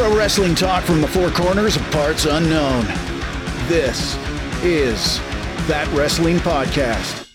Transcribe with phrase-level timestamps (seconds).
[0.00, 2.86] Pro wrestling talk from the four corners of parts unknown.
[3.68, 4.16] This
[4.64, 5.18] is
[5.68, 7.28] That Wrestling Podcast.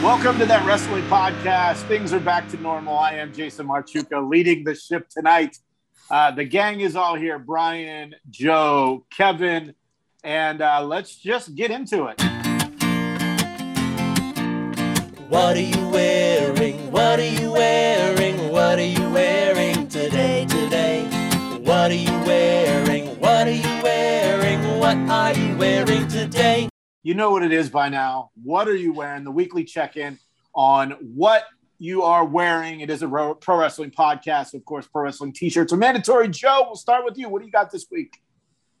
[0.00, 1.82] Welcome to that wrestling podcast.
[1.88, 2.96] Things are back to normal.
[2.96, 5.58] I am Jason Marchuka leading the ship tonight.
[6.08, 9.74] Uh, the gang is all here Brian, Joe, Kevin,
[10.22, 12.22] and uh, let's just get into it.
[15.28, 16.92] What are you wearing?
[16.92, 18.13] What are you wearing?
[24.84, 26.68] What are you wearing today?
[27.02, 28.28] You know what it is by now.
[28.42, 29.24] What are you wearing?
[29.24, 30.18] The weekly check in
[30.54, 31.44] on what
[31.78, 32.80] you are wearing.
[32.80, 34.52] It is a pro wrestling podcast.
[34.52, 36.28] Of course, pro wrestling t shirts are mandatory.
[36.28, 37.30] Joe, we'll start with you.
[37.30, 38.18] What do you got this week?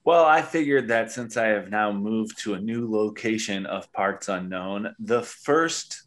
[0.04, 4.28] Well, I figured that since I have now moved to a new location of Parts
[4.28, 6.02] Unknown, the first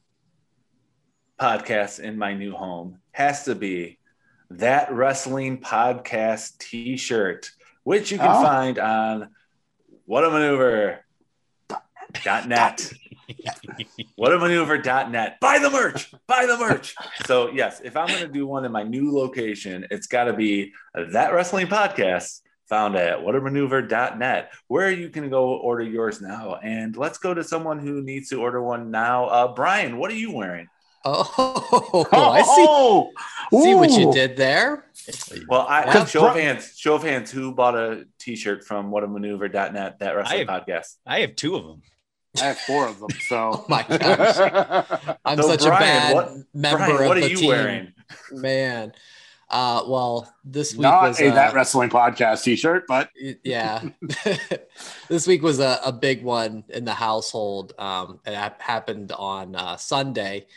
[1.42, 3.98] podcast in my new home has to be
[4.52, 7.50] that wrestling podcast t-shirt,
[7.84, 8.44] which you can Oh.
[8.44, 9.30] find on
[10.10, 12.94] whatamaneuver.net.
[14.20, 15.40] whatamaneuver.net.
[15.40, 16.12] Buy the merch.
[16.28, 16.96] Buy the merch.
[17.26, 20.34] So, yes, if I'm going to do one in my new location, it's got to
[20.34, 26.56] be that wrestling podcast found at whatamaneuver.net, where you can go order yours now.
[26.56, 29.26] And let's go to someone who needs to order one now.
[29.26, 30.68] Uh, Brian, what are you wearing?
[31.06, 32.66] Oh, I see.
[32.68, 33.12] Oh,
[33.64, 34.86] See what you did there.
[35.48, 36.06] Well, I Yeah.
[36.06, 40.60] show of hands, show of hands, who bought a t-shirt from whatamaneuver.net, that wrestling I-
[40.60, 40.96] podcast?
[41.06, 41.82] I have two of them.
[42.42, 43.10] I have four of them.
[43.28, 45.18] So, Oh my gosh.
[45.26, 47.48] I'm So, such Brian, a bad what- member Brian, of what are the you team.
[47.48, 47.94] wearing?
[48.32, 48.92] Man.
[49.50, 53.10] Uh, well, this week not was a uh, that wrestling podcast t shirt, but
[53.46, 53.82] yeah.
[55.08, 57.72] this week was a, a big one in the household.
[57.80, 60.48] Um, it hap- happened on uh, Sunday.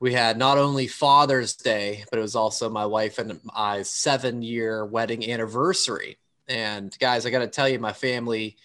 [0.00, 4.42] We had not only Father's Day, but it was also my wife and I's seven
[4.42, 6.18] year wedding anniversary.
[6.46, 8.56] And guys, I got to tell you, my family,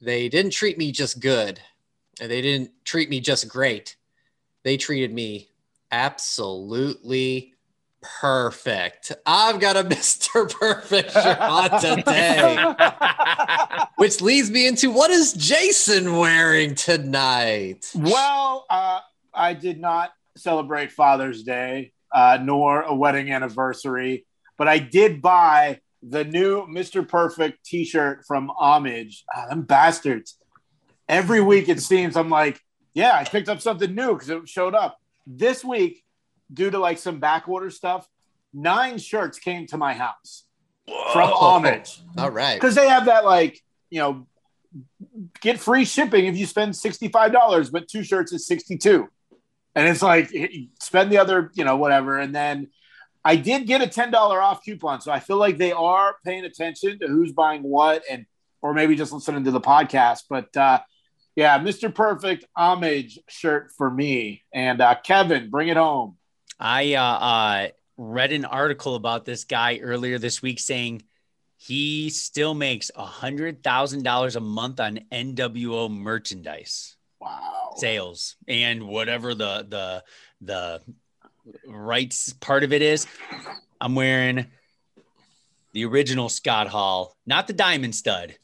[0.00, 1.60] they didn't treat me just good,
[2.20, 3.96] and they didn't treat me just great.
[4.64, 5.48] They treated me
[5.90, 7.54] absolutely
[8.02, 9.12] perfect.
[9.24, 10.50] I've got a Mr.
[10.50, 12.74] Perfect shirt on today,
[13.96, 17.90] which leads me into what is Jason wearing tonight?
[17.94, 19.00] Well, uh,
[19.32, 24.26] I did not celebrate Father's Day uh, nor a wedding anniversary,
[24.56, 27.06] but I did buy the new Mr.
[27.06, 29.24] Perfect t shirt from Homage.
[29.34, 30.38] Ah, them bastards.
[31.08, 32.60] Every week it seems I'm like,
[32.94, 34.98] yeah, I picked up something new because it showed up.
[35.26, 36.04] This week,
[36.52, 38.08] due to like some back order stuff,
[38.52, 40.44] nine shirts came to my house
[41.12, 41.36] from Whoa.
[41.36, 42.54] Homage All right.
[42.54, 43.60] because they have that like
[43.90, 44.26] you know
[45.40, 49.08] get free shipping if you spend $65 but two shirts is 62
[49.76, 50.34] and it's like
[50.80, 52.18] spend the other you know whatever.
[52.18, 52.68] And then
[53.24, 55.00] i did get a $10 off coupon.
[55.00, 58.26] So i feel like they are paying attention to who's buying what and
[58.62, 60.24] or maybe just listening to the podcast.
[60.28, 60.80] But uh
[61.36, 64.42] yeah mr perfect homage shirt for me.
[64.52, 66.16] And uh kevin bring it home.
[66.58, 71.02] I uh, uh, read an article about this guy earlier this week saying
[71.58, 76.95] he still makes a hundred thousand dollars a month on NWO merchandise
[77.26, 80.04] wow sales and whatever the the
[80.40, 80.80] the
[81.66, 83.06] rights part of it is.
[83.80, 84.46] I'm wearing
[85.72, 88.34] the original Scott Hall, not the Diamond Stud.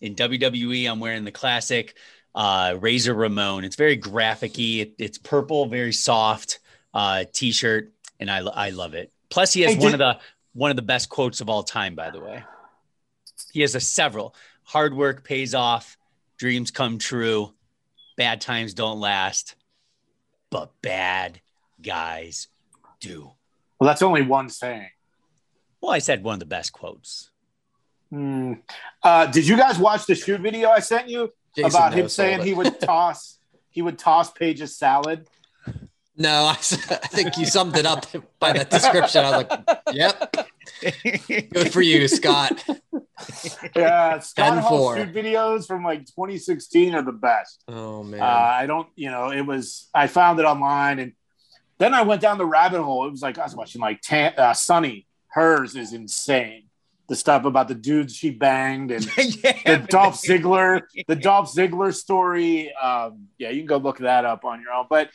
[0.00, 1.94] In WWE, I'm wearing the classic
[2.34, 3.64] uh, Razor Ramon.
[3.64, 4.80] It's very graphic-y.
[4.80, 6.58] It, it's purple, very soft
[6.94, 9.12] uh, t-shirt, and I I love it.
[9.28, 10.20] Plus, he has Hey, one did- of the
[10.54, 11.94] one of the best quotes of all time.
[11.94, 12.42] By the way,
[13.52, 14.34] he has a several.
[14.64, 15.96] Hard work pays off.
[16.40, 17.52] Dreams come true.
[18.16, 19.56] Bad times don't last,
[20.48, 21.38] but bad
[21.82, 22.48] guys
[22.98, 23.32] do.
[23.78, 24.88] well that's only one saying
[25.82, 27.30] Well, I said one of the best quotes.
[28.08, 28.54] Hmm.
[29.02, 32.42] Uh, did you guys watch the shoot video I sent you Jason about him saying
[32.42, 33.38] he would toss
[33.68, 35.28] he would toss Paige's salad?
[36.16, 38.06] No, I think you summed it up
[38.38, 39.26] by that description.
[39.26, 40.36] I was like, yep,
[41.52, 42.64] good for you, Scott.
[43.76, 47.62] Yeah, Scott 10 Hall shoot videos from like 2016 are the best.
[47.68, 48.20] Oh, man.
[48.20, 51.12] Uh, I don't, you know, it was I found it online and
[51.78, 53.06] then I went down the rabbit hole.
[53.06, 55.06] It was like I was watching like Tan, uh, Sunny.
[55.28, 56.64] Hers is insane.
[57.08, 61.94] The stuff about the dudes she banged and yeah, the Dolph Ziggler, the Dolph Ziggler
[61.94, 62.72] story.
[62.74, 64.86] Um, yeah, you can go look that up on your own.
[64.90, 65.10] But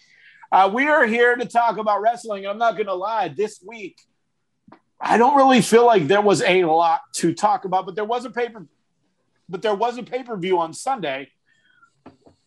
[0.52, 2.46] uh, we are here to talk about wrestling.
[2.46, 4.00] And I'm not going to lie, this week,
[5.00, 8.26] I don't really feel like there was a lot to talk about, but there was
[8.26, 8.66] a paper,
[9.50, 11.30] but there was a pay per view on Sunday.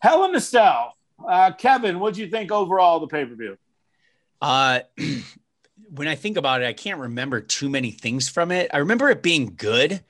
[0.03, 0.93] A Cell.
[1.27, 3.57] Uh, Kevin, what do you think overall the pay per view?
[4.41, 4.79] Uh,
[5.89, 8.69] when I think about it, I can't remember too many things from it.
[8.73, 10.03] I remember it being good.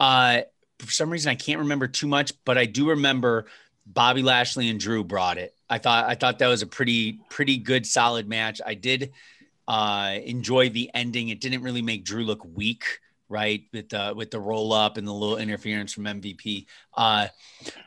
[0.00, 0.42] Uh,
[0.78, 3.46] for some reason, I can't remember too much, but I do remember
[3.86, 5.54] Bobby Lashley and Drew brought it.
[5.70, 8.60] I thought I thought that was a pretty pretty good solid match.
[8.64, 9.12] I did
[9.68, 11.28] uh, enjoy the ending.
[11.28, 12.84] It didn't really make Drew look weak,
[13.28, 13.64] right?
[13.72, 16.66] With the with the roll up and the little interference from MVP.
[16.96, 17.28] Uh,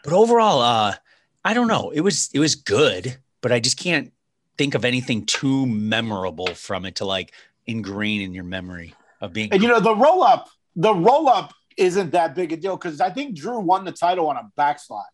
[0.03, 0.95] but overall, uh,
[1.43, 1.91] I don't know.
[1.91, 4.11] It was it was good, but I just can't
[4.57, 7.33] think of anything too memorable from it to like
[7.65, 9.51] ingrain in your memory of being.
[9.53, 12.99] And you know, the roll up, the roll up isn't that big a deal because
[12.99, 15.05] I think Drew won the title on a backslide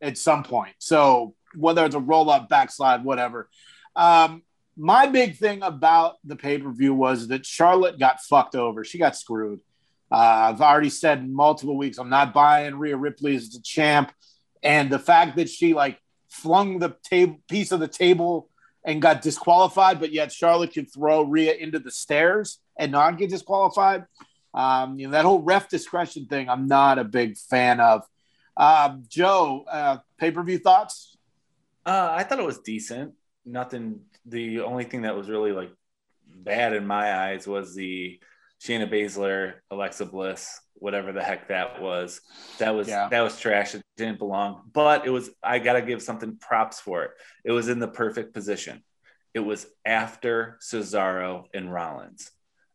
[0.00, 0.74] at some point.
[0.78, 3.48] So whether it's a roll up, backslide, whatever.
[3.94, 4.42] Um,
[4.78, 8.84] my big thing about the pay per view was that Charlotte got fucked over.
[8.84, 9.60] She got screwed.
[10.10, 14.12] Uh, I've already said multiple weeks, I'm not buying Rhea Ripley as the champ.
[14.62, 15.98] And the fact that she like
[16.28, 18.48] flung the table piece of the table
[18.84, 23.30] and got disqualified, but yet Charlotte could throw Rhea into the stairs and not get
[23.30, 24.06] disqualified.
[24.54, 28.02] Um, you know, that whole ref discretion thing, I'm not a big fan of.
[28.56, 31.16] Uh, Joe, uh, pay per view thoughts?
[31.84, 33.14] Uh, I thought it was decent.
[33.44, 34.00] Nothing.
[34.28, 35.70] The only thing that was really like
[36.26, 38.20] bad in my eyes was the
[38.62, 42.20] Shayna Baszler, Alexa Bliss, whatever the heck that was.
[42.58, 43.08] That was Yeah.
[43.08, 43.74] that was trash.
[43.74, 44.62] It didn't belong.
[44.72, 45.30] But it was.
[45.42, 47.10] I gotta give something props for it.
[47.44, 48.82] It was in the perfect position.
[49.34, 52.30] It was after Cesaro and Rollins.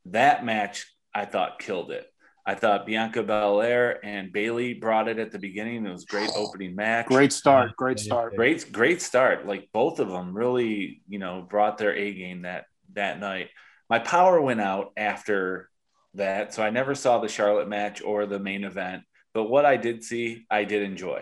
[0.05, 2.07] That match I thought killed it.
[2.45, 5.85] I thought Bianca Belair and Bayley brought it at the beginning.
[5.85, 7.75] It was great oh, opening match Great start.
[7.77, 8.35] Great start.
[8.35, 12.65] great great start like both of them really you know brought their a game that
[12.93, 13.49] that night
[13.89, 15.69] my power went out after
[16.15, 19.03] that so i never saw the charlotte match or the main event
[19.33, 21.21] but what i did see i did enjoy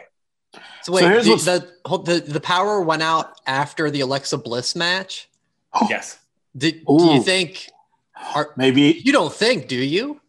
[0.81, 4.75] So wait, So here's the, the, the the power went out after the Alexa Bliss
[4.75, 5.29] match.
[5.89, 6.19] yes
[6.55, 7.69] Did, do you think?
[8.35, 10.20] Are, Maybe you don't think, do you?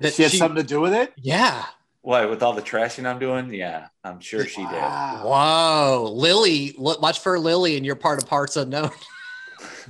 [0.00, 1.12] That she had she- something to do with it.
[1.16, 1.64] Yeah.
[2.02, 5.20] why with all the trashing i'm doing yeah i'm sure she did Wow.
[5.24, 6.74] Whoa, Lily.
[6.78, 8.90] Watch for Lily in your part of parts unknown.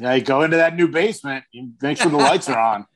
[0.00, 1.44] Yeah, you go into that new basement.
[1.52, 2.86] You make sure the lights are on.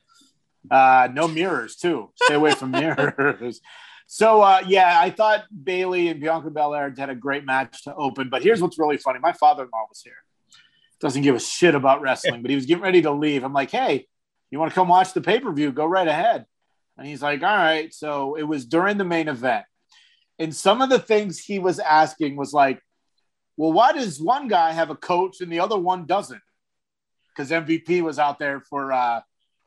[0.71, 2.09] Uh, no mirrors too.
[2.21, 3.61] Stay away from mirrors.
[4.07, 8.29] So uh, yeah, I thought Bayley and Bianca Belair had a great match to open.
[8.29, 10.17] But here's what's really funny: my father-in-law was here.
[10.99, 13.43] Doesn't give a shit about wrestling, but he was getting ready to leave.
[13.43, 14.07] I'm like, hey,
[14.49, 15.73] you want to come watch the pay-per-view?
[15.73, 16.45] Go right ahead.
[16.97, 17.93] And he's like, all right.
[17.93, 19.65] So it was during the main event,
[20.39, 22.81] and some of the things he was asking was like,
[23.57, 26.41] well, why does one guy have a coach and the other one doesn't?
[27.35, 29.21] because MVP was out there for uh,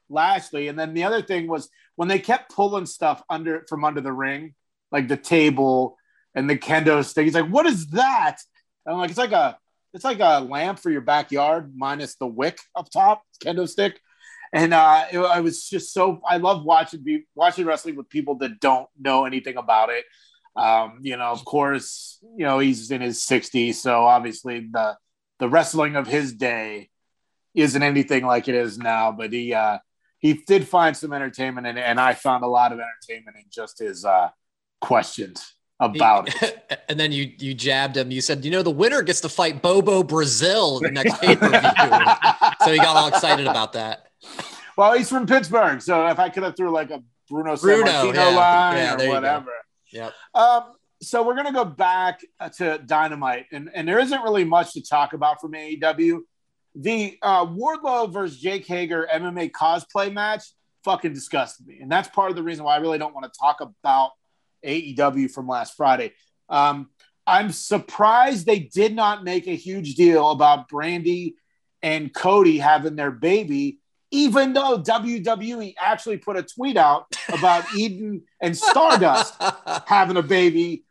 [0.09, 0.69] Lashley.
[0.69, 4.13] And then the other thing was when they kept pulling stuff under from under the
[4.13, 4.55] ring,
[4.91, 5.97] like the table
[6.35, 7.25] and the kendo stick.
[7.25, 8.39] He's like, "What is that?"
[8.87, 9.59] And I'm like, "It's like a
[9.93, 14.01] it's like a lamp for your backyard minus the wick up top, kendo stick."
[14.53, 18.37] And uh, it, I was just so I love watching be watching wrestling with people
[18.39, 20.05] that don't know anything about it.
[20.57, 24.97] Um, you know, of course, you know he's in his 60s, so obviously the
[25.39, 26.91] the wrestling of his day
[27.55, 29.79] isn't anything like it is now, but he uh,
[30.19, 33.79] he did find some entertainment, and, and I found a lot of entertainment in just
[33.79, 34.31] his uh,
[34.81, 36.81] questions about it.
[36.89, 38.11] and then you you jabbed him.
[38.11, 41.37] You said, you know, the winner gets to fight Bobo Brazil in the next pay
[41.37, 41.61] per view.
[42.65, 44.08] so he got all excited about that.
[44.79, 48.15] Well, he's from Pittsburgh, so if I could have threw like a Bruno, Bruno, Sammartino
[48.15, 48.29] yeah.
[48.29, 49.51] line Yeah, or whatever.
[49.93, 50.13] Yep.
[50.37, 50.63] Um,
[51.03, 54.81] so we're gonna go back uh, to Dynamite, and and there isn't really much to
[54.81, 56.21] talk about from AEW.
[56.77, 60.45] The uh, Wardlow versus Jake Hager MMA cosplay match
[60.85, 63.37] fucking disgusted me, and that's part of the reason why I really don't want to
[63.37, 64.13] talk about
[64.65, 66.13] AEW from last Friday.
[66.49, 66.89] Um,
[67.27, 71.35] I'm surprised they did not make a huge deal about Brandi
[71.83, 78.23] and Cody having their baby, even though WWE actually put a tweet out about Eden
[78.41, 79.35] and Stardust
[79.87, 80.85] having a baby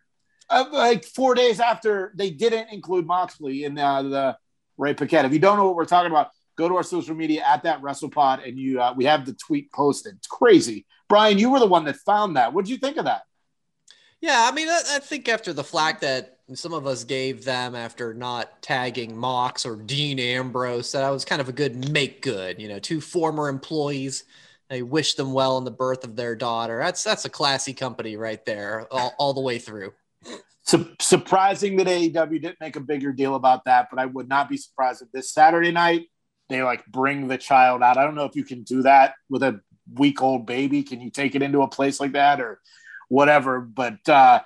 [0.49, 4.37] uh, like four days after they didn't include Moxley in uh, the
[4.77, 5.25] Renee Paquette.
[5.25, 7.81] If you don't know what we're talking about, go to our social media at that
[7.81, 10.15] WrestlePod and you uh, we have the tweet posted.
[10.15, 10.85] It's crazy.
[11.09, 12.53] Brian, you were the one that found that.
[12.53, 13.23] What did you think of that?
[14.21, 17.75] Yeah, I mean, I, I think after the flack that some of us gave them
[17.75, 22.61] after not tagging Mox or Dean Ambrose, that was kind of a good make good.
[22.61, 24.23] You know, two former employees.
[24.69, 26.79] They wish them well in the birth of their daughter.
[26.79, 29.93] That's that's a classy company right there, all, all the way through.
[30.63, 34.49] Su- surprising that AEW didn't make a bigger deal about that, but I would not
[34.49, 36.07] be surprised if this Saturday night
[36.49, 37.97] they like bring the child out.
[37.97, 39.61] I don't know if you can do that with a
[39.93, 40.83] week old baby.
[40.83, 42.59] Can you take it into a place like that or
[43.09, 43.61] whatever?
[43.61, 44.41] But uh,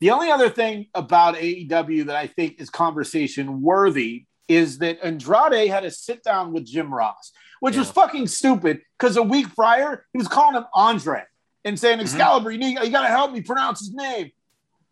[0.00, 5.68] the only other thing about AEW that I think is conversation worthy is that Andrade
[5.68, 10.04] had a sit down with Jim Ross, which was fucking stupid because a week prior
[10.12, 11.22] he was calling him Andre
[11.64, 12.02] and saying Mhm.
[12.02, 14.30] Excalibur, you, need, you got to help me pronounce his name.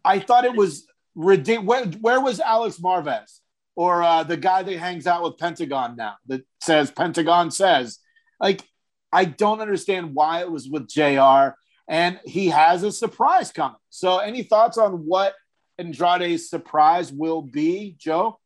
[0.05, 1.67] I thought it was ridiculous.
[1.67, 3.41] Where, where was Alex Marvez
[3.75, 7.99] or uh, the guy that hangs out with Pentagon now that says Pentagon says?
[8.39, 8.63] Like,
[9.13, 11.57] I don't understand why it was with JR,
[11.89, 13.79] and he has a surprise coming.
[13.91, 15.35] So, any thoughts on what
[15.79, 18.39] Andrade's surprise will be, Joe?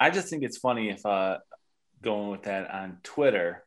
[0.00, 1.38] I just think it's funny if uh,
[2.02, 3.64] going with that on Twitter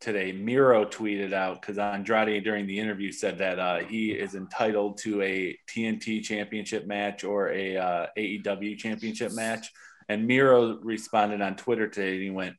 [0.00, 4.98] today, Miro tweeted out because Andrade during the interview said that uh, he is entitled
[4.98, 9.70] to a TNT championship match or a uh, AEW championship match.
[10.08, 12.56] And Miro responded on Twitter today and he went,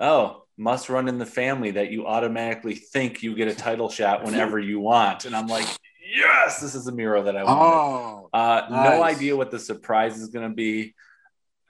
[0.00, 4.24] Oh, must run in the family that you automatically think you get a title shot
[4.24, 5.24] whenever you want.
[5.24, 5.66] And I'm like,
[6.12, 7.58] Yes, this is a Miro that I want.
[7.60, 10.94] Oh, Uh, No idea what the surprise is going to be.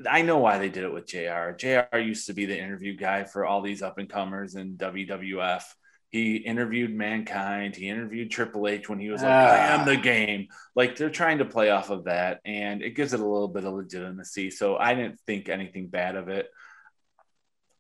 [0.09, 1.51] I know why they did it with JR.
[1.51, 5.63] JR used to be the interview guy for all these up and comers in WWF.
[6.09, 7.77] He interviewed Mankind.
[7.77, 10.49] He interviewed Triple H when he was like, I am the game.
[10.75, 13.65] Like they're trying to play off of that, and it gives it a little bit
[13.65, 14.51] of legitimacy.
[14.51, 16.49] So I didn't think anything bad of it.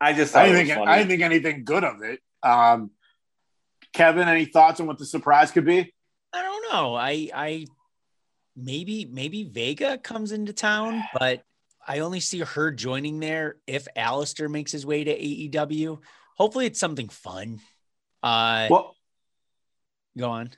[0.00, 0.90] I just thought I it didn't was think funny.
[0.90, 2.21] I didn't think anything good of it.
[2.42, 2.90] Um,
[3.92, 5.92] Kevin, any thoughts on what the surprise could be?
[6.33, 6.95] I don't know.
[6.95, 7.66] I I
[8.57, 11.42] maybe maybe Vega comes into town, but
[11.87, 15.99] I only see her joining there if Aleister makes his way to AEW.
[16.37, 17.61] Hopefully it's something fun.
[18.23, 18.95] Uh Well,
[20.16, 20.50] go on.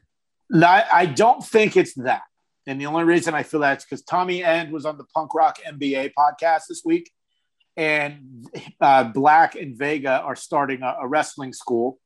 [0.50, 2.22] no, I I don't think it's that.
[2.66, 5.58] And the only reason I feel that's because Tommy End was on the Punk Rock
[5.66, 7.10] MBA podcast this week,
[7.76, 8.48] and
[8.80, 11.98] uh, Black and Vega are starting a, a wrestling school.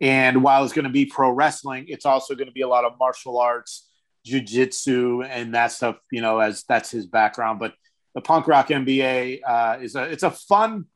[0.00, 2.84] And while it's going to be pro wrestling, it's also going to be a lot
[2.84, 3.88] of martial arts,
[4.26, 5.96] jujitsu, and that stuff.
[6.10, 7.58] You know, as that's his background.
[7.58, 7.74] But
[8.14, 10.86] the Punk Rock MBA uh, is a it's a fun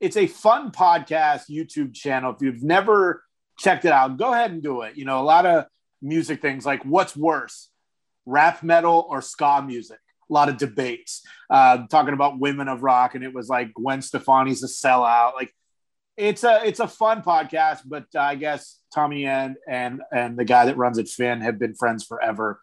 [0.00, 2.32] it's a fun podcast YouTube channel.
[2.32, 3.24] If you've never
[3.58, 4.96] checked it out, go ahead and do it.
[4.96, 5.66] You know, a lot of
[6.00, 7.70] music things like what's worse,
[8.24, 9.98] rap metal or ska music.
[10.28, 14.02] A lot of debates uh, talking about women of rock, and it was like Gwen
[14.02, 15.34] Stefani's a sellout.
[15.34, 15.54] Like
[16.16, 20.66] it's a it's a fun podcast, but I guess Tommy and and and the guy
[20.66, 22.60] that runs it, Finn, have been friends forever.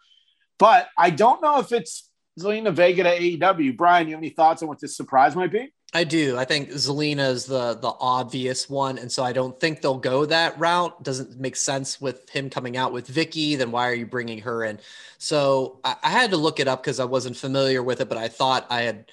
[0.58, 3.76] But I don't know if it's Zelina Vega to AEW.
[3.76, 5.72] Brian, you have any thoughts on what this surprise might be?
[5.96, 6.36] I do.
[6.36, 10.26] I think Zelina is the the obvious one, and so I don't think they'll go
[10.26, 11.02] that route.
[11.02, 13.56] Doesn't make sense with him coming out with Vickie.
[13.56, 14.78] Then why are you bringing her in?
[15.16, 18.18] So I, I had to look it up because I wasn't familiar with it, but
[18.18, 19.10] I thought I had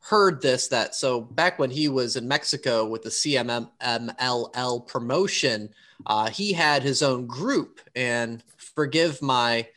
[0.00, 5.68] heard this that so back when he was in Mexico with the CMMLL promotion,
[6.06, 9.68] uh, he had his own group, and forgive my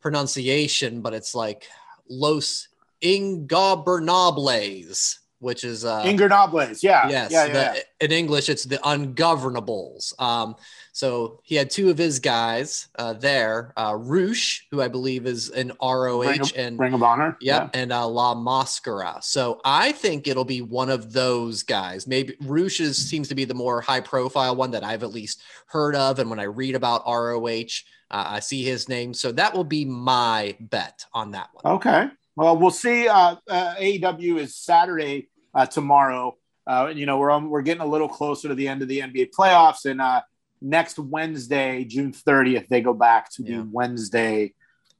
[0.00, 1.68] pronunciation, but it's like
[2.08, 2.68] Los
[3.02, 7.82] Ingobernables, which is uh, Ingernobles, yeah, yes, yeah, yeah, the- yeah.
[8.00, 10.18] in English it's the ungovernables.
[10.20, 10.54] Um,
[10.92, 15.50] so he had two of his guys uh, there, uh, Rush, who I believe is
[15.50, 19.18] an ROH, Ring of, and Ring of Honor, Yep, and uh, La Mascara.
[19.20, 22.06] So I think it'll be one of those guys.
[22.06, 25.42] Maybe Rush is, seems to be the more high profile one that I've at least
[25.66, 26.20] heard of.
[26.20, 27.82] And when I read about ROH,
[28.12, 29.12] uh, I see his name.
[29.12, 31.74] So that will be my bet on that one.
[31.76, 32.08] Okay.
[32.36, 33.08] Well, we'll see.
[33.08, 36.36] Uh, uh, AEW is Saturday uh, tomorrow.
[36.66, 39.00] Uh, you know, we're on, we're getting a little closer to the end of the
[39.00, 40.20] NBA playoffs, and uh,
[40.60, 43.58] next Wednesday, June 30th, they go back to Yeah.
[43.58, 44.54] the Wednesday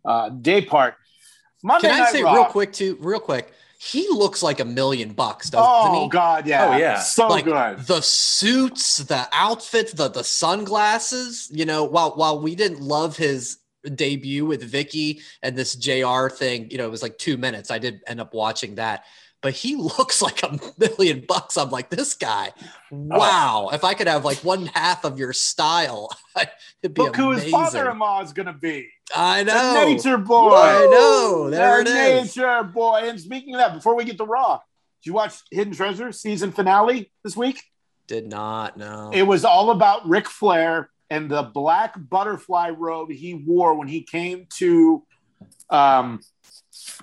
[0.04, 0.94] uh, day part.
[1.62, 2.34] Monday Can I say Raw.
[2.34, 3.52] real quick too, real quick?
[3.78, 6.08] He looks like a million bucks, doesn't Oh he?
[6.08, 6.98] God, yeah, Oh, yeah.
[7.00, 7.78] so like good.
[7.86, 11.48] the suits, the outfits, the the sunglasses.
[11.52, 13.58] You know, while while we didn't love his
[13.94, 17.70] debut with Vickie and this JR thing, you know, it was like two minutes.
[17.70, 19.04] I did end up watching that,
[19.42, 21.56] but he looks like a million bucks.
[21.58, 22.52] I'm like, this guy,
[22.90, 22.98] Oh.
[23.18, 23.70] wow.
[23.72, 26.08] If I could have like one half of your style,
[26.82, 28.88] it'd be Look who his father-in-law is going to be.
[29.14, 29.84] I The know.
[29.86, 30.54] nature boy.
[30.54, 31.50] I know.
[31.50, 32.36] There The it is.
[32.36, 33.02] Nature boy.
[33.04, 34.60] And speaking of that, before we get to Raw,
[35.02, 37.62] did you watch Hidden Treasure season finale this week?
[38.06, 39.10] Did not know.
[39.12, 44.02] It was all about Ric Flair and the black butterfly robe he wore when he
[44.02, 45.02] came to
[45.70, 46.20] um,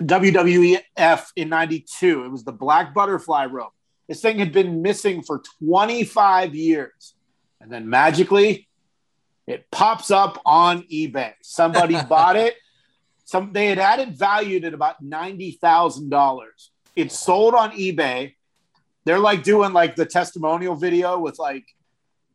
[0.00, 2.24] WWF in 92.
[2.24, 3.72] It was the black butterfly robe.
[4.08, 7.14] This thing had been missing for 25 years.
[7.60, 8.68] And then magically,
[9.46, 11.34] it pops up on eBay.
[11.42, 12.54] Somebody bought it.
[13.24, 16.72] Some they had added value at about ninety thousand dollars.
[16.96, 18.34] It sold on eBay.
[19.04, 21.64] They're like doing like the testimonial video with like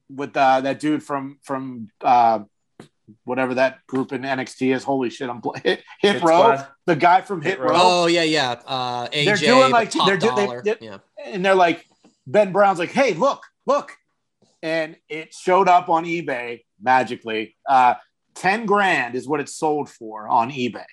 [0.09, 2.39] with uh, that dude from from uh,
[3.23, 4.83] whatever that group in NXT is.
[4.83, 6.55] Holy shit, I'm playing Hit, Hit Hit Row.
[6.55, 6.67] Squad.
[6.85, 7.67] The guy from Hit, Hit Row.
[7.69, 7.75] Row.
[7.77, 8.61] Oh yeah, yeah.
[8.65, 10.97] Uh, AJ, They're doing the like- top they're do- they- they- yeah.
[11.23, 11.85] and they're like,
[12.27, 13.91] Ben Brown's like, hey, look, look.
[14.63, 17.55] And it showed up on eBay magically.
[17.69, 17.95] Uh,
[18.35, 20.83] 10 grand is what it sold for on eBay.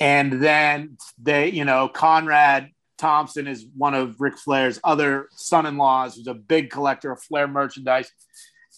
[0.00, 5.76] And then they, you know, Conrad Thompson is one of Ric Flair's other son in
[5.78, 8.10] laws, who's a big collector of Flair merchandise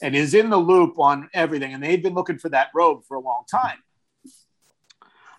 [0.02, 1.72] and is in the loop on everything.
[1.72, 3.78] And they'd been looking for that robe for a long time.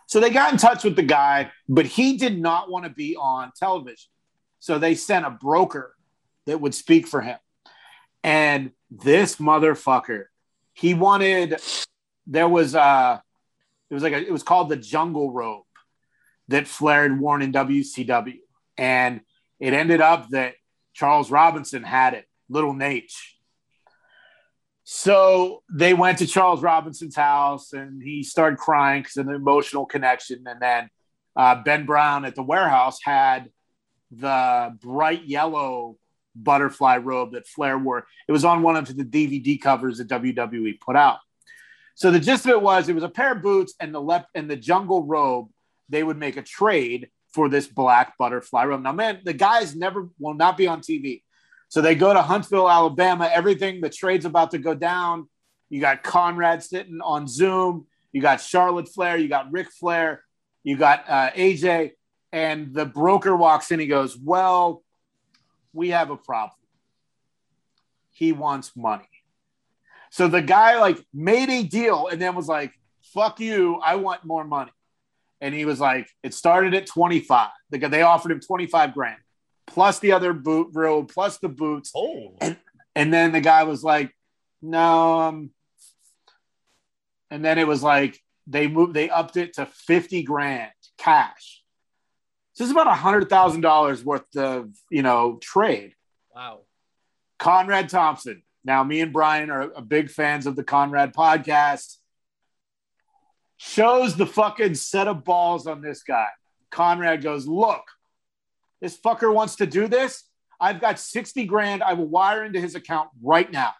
[0.08, 3.16] So they got in touch with the guy, but he did not want to be
[3.16, 4.10] on television.
[4.60, 5.96] So they sent a broker
[6.46, 7.38] that would speak for him.
[8.24, 10.26] And this motherfucker,
[10.74, 11.60] he wanted
[12.28, 13.20] there was uh
[13.90, 15.64] it was like a, it was called the jungle robe
[16.48, 18.40] that Flair had worn in WCW.
[18.78, 19.22] And
[19.60, 20.56] it ended up that
[20.94, 23.35] Charles Robinson had it, little Naitch.
[24.88, 29.88] So they went to Charles Robinson's house and he started crying because of the emotional
[29.88, 30.44] connection.
[30.46, 30.90] And then
[31.36, 33.50] uh, Ben Brown at the warehouse had
[34.12, 35.98] the bright yellow
[36.36, 38.06] butterfly robe that Flair wore.
[38.28, 41.18] It was on one of the DVD covers that WWE put out.
[41.96, 44.28] So the gist of it was it was a pair of boots and the left
[44.36, 45.48] and the jungle robe.
[45.90, 48.84] They would make a trade for this black butterfly robe.
[48.84, 51.24] Now, man, the guys never will not be on TV.
[51.76, 53.30] So they go to Huntsville, Alabama.
[53.34, 55.28] Everything, the trade's about to go down.
[55.68, 57.86] You got Conrad sitting on Zoom.
[58.14, 59.18] You got Charlotte Flair.
[59.18, 60.24] You got Ric Flair.
[60.64, 61.92] You got uh, AJ.
[62.32, 63.82] And the broker walks in.
[63.82, 64.84] He goes, Well,
[65.74, 66.56] we have a problem.
[68.14, 69.10] He wants money.
[70.12, 72.72] So the guy like made a deal and then was like,
[73.14, 73.82] fuck you.
[73.84, 74.72] I want more money.
[75.42, 77.50] And he was like, it started at 25.
[77.72, 79.18] The guy, they offered him 25 grand
[79.68, 81.92] plus the other boot robe, plus the boots.
[81.96, 82.36] Oh.
[82.42, 82.58] And,
[82.96, 84.12] and then the guy was like,
[84.62, 85.20] no.
[85.22, 85.52] Um,
[87.30, 91.64] and then it was like they moved, they upped it to 50 grand cash.
[92.54, 95.94] So it's about a hundred thousand dollars worth of, you know, trade.
[96.34, 96.62] Wow.
[97.38, 98.44] Conrad Thompson.
[98.64, 101.98] Now, me and Brian are, are big fans of the Conrad podcast.
[103.58, 106.28] Shows the fucking set of balls on this guy.
[106.72, 107.84] Conrad goes, Look,
[108.82, 110.24] this fucker wants to do this.
[110.60, 111.84] I've got 60 grand.
[111.84, 113.74] I will wire into his account right now.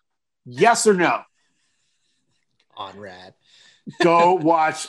[0.46, 1.22] Yes or no?
[2.78, 3.34] On rad.
[4.02, 4.88] Go watch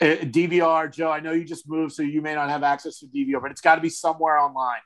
[0.00, 0.92] uh, DVR.
[0.92, 3.50] Joe, I know you just moved, so you may not have access to DVR, but
[3.50, 4.80] it's got to be somewhere online.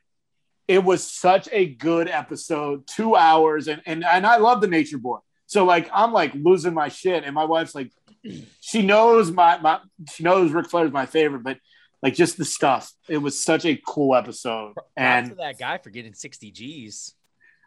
[0.66, 4.98] It was such a good episode, two hours, and and and I love the Nature
[4.98, 5.18] Boy.
[5.46, 7.90] So like I'm like losing my shit, and my wife's like,
[8.60, 9.80] she knows my my
[10.12, 11.58] she knows Ric Flair is my favorite, but
[12.02, 12.92] like just the stuff.
[13.08, 17.14] It was such a cool episode, Props and to that guy for getting 60 G's.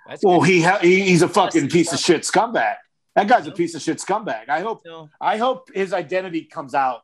[0.07, 2.75] That's well, he, ha- he he's a fucking Yes, piece of shit scumbag.
[3.15, 4.49] That guy's a piece of shit scumbag.
[4.49, 7.01] I hope No, I hope his identity comes out,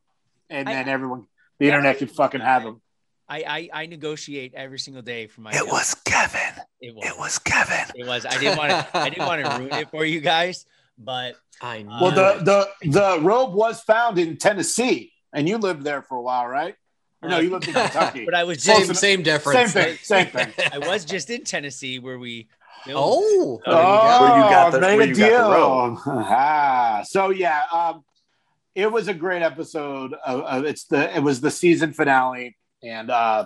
[0.49, 1.25] and I- then everyone,
[1.59, 2.81] the Yeah, internet can fucking have him.
[3.29, 5.51] I, I I negotiate every single day for my.
[5.51, 5.67] It job.
[5.67, 6.63] was Kevin.
[6.79, 7.05] It was.
[7.05, 7.85] It was Kevin.
[7.95, 8.25] It was.
[8.25, 8.87] I didn't want to.
[8.97, 10.65] I didn't want to ruin it for you guys,
[10.97, 11.97] but I uh, know.
[12.01, 12.43] Well, the
[12.81, 16.75] the the robe was found in Tennessee, and you lived there for a while, right?
[17.21, 18.25] Or no, you lived in Kentucky.
[18.25, 18.99] but I was same just.
[19.01, 19.71] same difference.
[19.73, 19.97] Same thing.
[20.03, 20.69] Same thing.
[20.71, 22.47] I was just in Tennessee where we.
[22.85, 22.99] filmed.
[22.99, 25.97] Oh, Oh, Where you got the- made where a the deal.
[26.05, 28.03] ah, so yeah, um,
[28.75, 30.13] it was a great episode.
[30.13, 33.45] Of, of, it's the it was the season finale, and uh,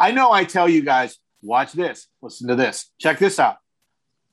[0.00, 3.56] I know I tell you guys, watch this, listen to this, check this out.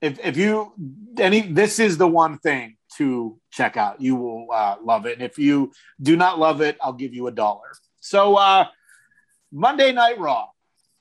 [0.02, 0.72] If if you
[1.18, 4.00] any, this is the one thing to check out.
[4.00, 7.28] You will uh, love it, and if you do not love it, I'll give you
[7.28, 7.68] a dollar.
[8.10, 8.66] So uh,
[9.52, 10.48] Monday Night Raw.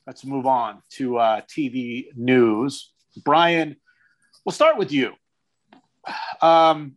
[0.07, 2.93] Let's move on to uh, TV news.
[3.25, 3.77] Brian,
[4.45, 5.15] we'll start with you.
[6.43, 6.97] Um,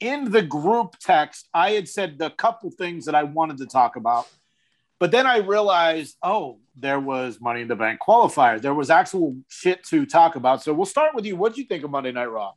[0.00, 3.96] in the group text, I had said the couple things that I wanted to talk
[3.96, 4.28] about,
[4.98, 8.60] but then I realized, oh, there was Money in the Bank qualifier.
[8.60, 10.62] There was actual shit to talk about.
[10.62, 11.36] So we'll start with you.
[11.36, 12.52] What do you think of Monday Night Raw?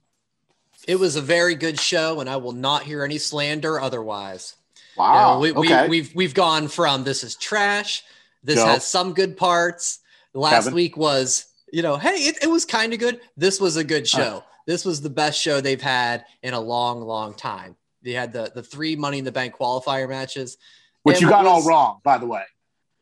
[0.88, 4.58] it was a very good show, and I will not hear any slander otherwise.
[5.02, 5.34] You Wow.
[5.34, 5.84] know, we, okay.
[5.84, 8.04] we, we've we've gone from this is trash.
[8.44, 8.66] This Joe?
[8.66, 10.00] has some good parts.
[10.34, 10.74] Last Kevin?
[10.74, 13.20] week was you know, hey, it, it was kind of good.
[13.38, 14.44] This was a good show.
[14.68, 17.76] this was the best show they've had in a long, long time.
[18.04, 20.58] They had the the three Money in the Bank qualifier matches.
[21.04, 22.44] Which and you got all was- were wrong, by the way.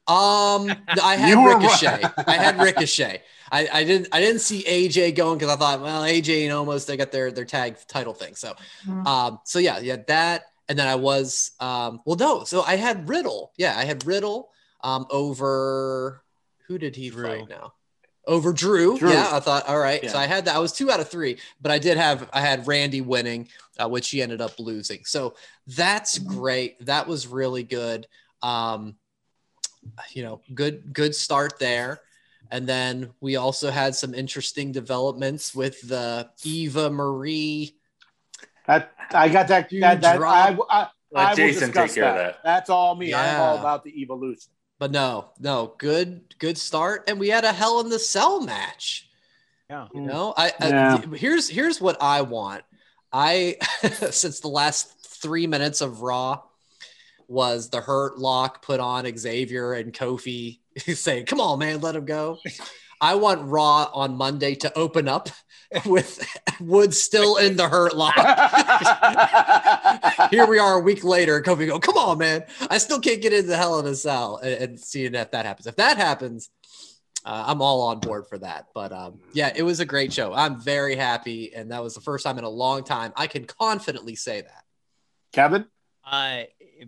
[0.08, 0.72] Um,
[1.04, 2.02] I had You were Ricochet.
[2.02, 2.12] right.
[2.28, 3.22] I had Ricochet.
[3.52, 6.88] I, I didn't I didn't see AJ going because I thought, well, AJ and almost
[6.88, 8.36] they got their their tag title thing.
[8.36, 8.56] So,
[9.06, 10.44] um, so yeah, yeah, that.
[10.70, 12.44] And then I was, um, well, no.
[12.46, 13.52] So I had Riddle.
[13.58, 14.52] Yeah, I had Riddle
[14.82, 16.24] um, over
[16.68, 17.26] who did he Drew.
[17.26, 17.74] fight now?
[18.28, 18.98] Over Drew.
[18.98, 19.12] Drew.
[19.12, 20.08] Yeah, I thought, all right.
[20.08, 20.56] So I had that.
[20.56, 23.48] I was two out of three, but I did have I had Randy winning,
[23.80, 25.04] uh, which he ended up losing.
[25.04, 25.34] So
[25.66, 26.86] that's great.
[26.86, 28.06] That was really good.
[28.44, 28.96] Um,
[30.12, 32.02] you know, good good start there.
[32.52, 37.79] And then we also had some interesting developments with the Eva Marie.
[38.70, 39.72] That I got that.
[39.72, 40.18] You that, that I,
[40.54, 42.38] drop- I, Let I will Jason discuss take care of that.
[42.44, 43.16] That's all me.
[43.16, 43.60] I'm all Yeah.
[43.60, 44.52] about the evolution.
[44.78, 47.06] But no, no, good, good start.
[47.10, 49.10] And we had a Hell in the Cell match.
[49.72, 49.88] Yeah.
[49.94, 51.02] You know, I, Yeah.
[51.04, 52.64] I here's here's what I want.
[53.12, 53.58] I
[54.12, 56.44] since the last three minutes of Raw
[57.28, 62.06] was the Hurt Lock put on Xavier and Kofi saying, "Come on, man, let him
[62.06, 62.38] go."
[63.02, 65.30] I want Raw on Monday to open up
[65.86, 66.26] with
[66.60, 68.16] Wood still in the Hurt Lock.
[70.32, 71.42] Here we are a week later.
[71.42, 74.38] Kofi go, "Come on, man, I still can't get into the Hell in a Cell,"
[74.38, 75.68] and, and seeing if that happens.
[75.68, 76.50] If that happens,
[77.26, 78.68] uh, I'm all on board for that.
[78.74, 80.34] But um, yeah, it was a great show.
[80.34, 83.46] I'm very happy, and that was the first time in a long time I can
[83.46, 84.64] confidently say that.
[85.32, 85.66] Kevin,
[86.04, 86.44] Uh,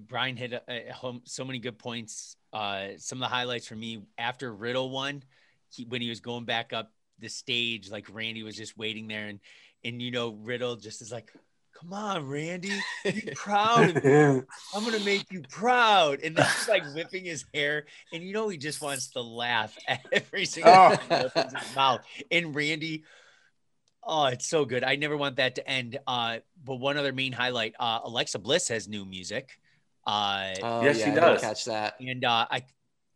[0.08, 2.36] Brian hit uh, home so many good points.
[2.52, 5.24] Uh, some of the highlights for me after Riddle won,
[5.72, 9.28] he, when he was going back up the stage, like Randy was just waiting there,
[9.28, 9.40] and
[9.84, 11.32] and you know Riddle just is like,
[11.80, 12.72] "Come on, Randy,
[13.04, 14.12] be proud of me.
[14.76, 18.50] I'm gonna make you proud," and then he's like whipping his hair, and you know
[18.50, 20.96] he just wants to laugh at every single Oh.
[20.96, 22.02] time he opens his mouth.
[22.32, 23.04] And Randy,
[24.04, 24.84] oh, it's so good.
[24.84, 26.00] I never want that to end.
[26.08, 29.50] Uh, but one other main highlight: uh, Alexa Bliss has new music.
[30.06, 31.42] Uh, Oh, Yes, she I does.
[31.42, 31.96] Catch that.
[32.00, 32.64] and uh, I,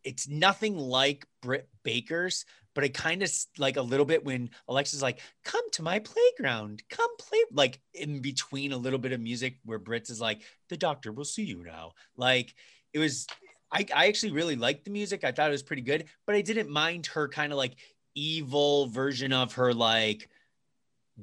[0.04, 2.44] it's nothing like Britt Baker's,
[2.74, 6.84] but it kind of like a little bit when Alexa's like, "Come to my playground,
[6.90, 10.76] come play." Like in between a little bit of music where Britt's is like, "The
[10.76, 12.54] doctor will see you now." Like
[12.94, 13.28] it was.
[13.72, 15.24] I, I actually really liked the music.
[15.24, 17.76] I thought it was pretty good, but I didn't mind her kind of like
[18.14, 20.30] evil version of her like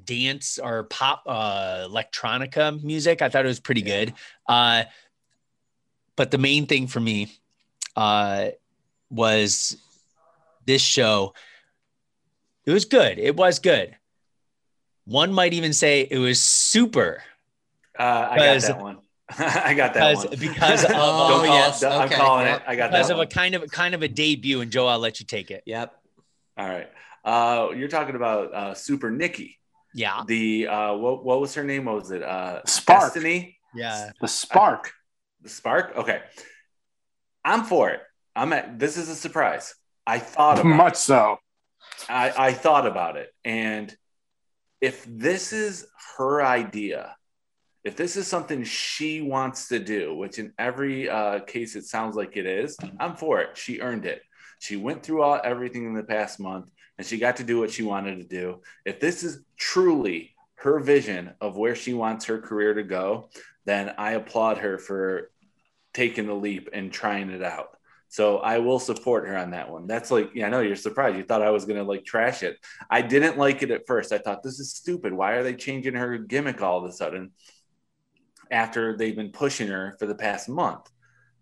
[0.05, 3.20] dance or pop uh electronica music.
[3.22, 4.14] I thought it was pretty good.
[4.48, 4.85] Uh
[6.16, 7.33] but the main thing for me
[7.96, 8.48] uh
[9.11, 9.77] was
[10.66, 11.35] this show
[12.64, 13.18] it was good.
[13.18, 13.96] It was good.
[15.05, 17.22] One might even say it was super
[17.98, 18.98] Uh, I got that one.
[19.38, 20.38] I got that because one.
[20.38, 22.61] because of Oh, call yes, I'm okay, calling yep.
[22.61, 22.64] it.
[22.68, 23.27] I got because that of one.
[23.27, 24.61] a kind of kind of a debut.
[24.61, 25.62] And Joe, I'll let you take it.
[25.66, 25.92] Yep.
[26.57, 26.88] All right.
[27.25, 29.59] Uh, you're talking about uh, Super Nikki.
[29.94, 31.85] Yeah, The uh, what what was her name?
[31.87, 32.22] What was it?
[32.22, 33.12] Uh, Spark.
[33.14, 33.59] Destiny.
[33.75, 34.11] yeah.
[34.20, 34.92] the spark.
[35.42, 35.92] The Spark.
[35.96, 36.22] Okay.
[37.44, 38.01] I'm for it.
[38.35, 38.79] I'm at.
[38.79, 39.75] This is a surprise.
[40.06, 41.38] I thought about Much so.
[42.08, 43.32] I, I thought about it.
[43.44, 43.94] And
[44.80, 45.86] if this is
[46.16, 47.16] her idea,
[47.84, 52.16] if this is something she wants to do, which in every uh, case it sounds
[52.16, 53.56] like it is, I'm for it.
[53.56, 54.22] She earned it.
[54.58, 57.70] She went through all, everything in the past month and she got to do what
[57.70, 58.60] she wanted to do.
[58.84, 63.28] If this is truly her vision of where she wants her career to go,
[63.64, 65.30] then I applaud her for
[65.92, 67.76] taking the leap and trying it out.
[68.12, 69.87] So I will support her on that one.
[69.87, 71.16] That's like, yeah, I know you're surprised.
[71.16, 72.59] You thought I was gonna like trash it.
[72.90, 74.12] I didn't like it at first.
[74.12, 75.14] I thought this is stupid.
[75.14, 77.31] Why are they changing her gimmick all of a sudden
[78.51, 80.90] after they've been pushing her for the past month?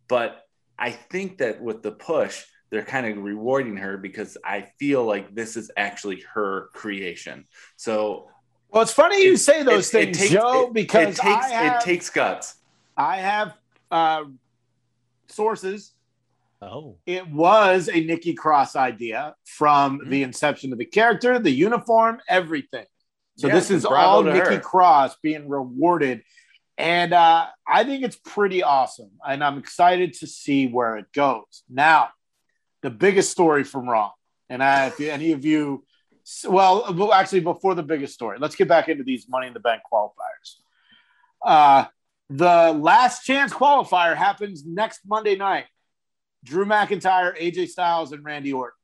[0.07, 0.43] But
[0.79, 5.35] I think that with the push, they're kind of rewarding her because I feel like
[5.35, 7.47] this is actually her creation.
[7.77, 8.29] So
[8.69, 11.47] Well, it's funny you say those it- it things, takes- Joe, it- because it takes
[11.51, 12.55] have, it takes guts.
[12.97, 13.55] I have
[13.91, 14.27] uh,
[15.27, 15.95] sources.
[16.63, 20.11] Oh, It was a Nikki Cross idea from Mhm.
[20.11, 22.87] the inception of the character, the uniform, everything.
[23.39, 24.61] So Yeah, this is all Nikki her.
[24.61, 26.23] Cross being rewarded.
[26.77, 29.11] And uh, I think it's pretty awesome.
[29.27, 31.63] And I'm excited to see where it goes.
[31.69, 32.11] Now,
[32.83, 34.13] the biggest story from Raw.
[34.51, 35.85] And I, if any of you,
[36.45, 39.61] well, well, actually, before the biggest story, let's get back into these Money in the
[39.61, 40.57] Bank qualifiers.
[41.43, 41.87] Uh,
[42.29, 45.67] the last chance qualifier happens next Monday night.
[46.45, 48.77] Drew McIntyre, AJ Styles, and Randy Orton.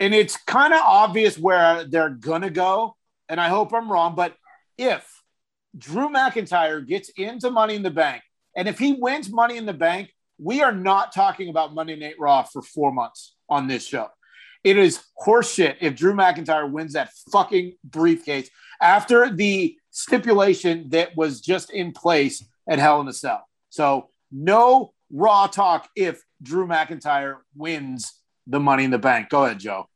[0.00, 2.96] And it's kind of obvious where they're going to go.
[3.28, 4.14] And I hope I'm wrong.
[4.16, 4.34] But
[4.76, 5.06] if
[5.76, 8.22] Drew McIntyre gets into Money in the Bank,
[8.56, 12.16] and if he wins Money in the Bank, we are not talking about Monday Night
[12.18, 14.08] Raw for four months on this show.
[14.64, 21.40] It is horseshit if Drew McIntyre wins that fucking briefcase after the stipulation that was
[21.40, 23.46] just in place at Hell in a Cell.
[23.70, 28.12] So, no Raw talk if Drew McIntyre wins
[28.46, 29.28] the Money in the Bank.
[29.28, 29.86] Go ahead, Joe.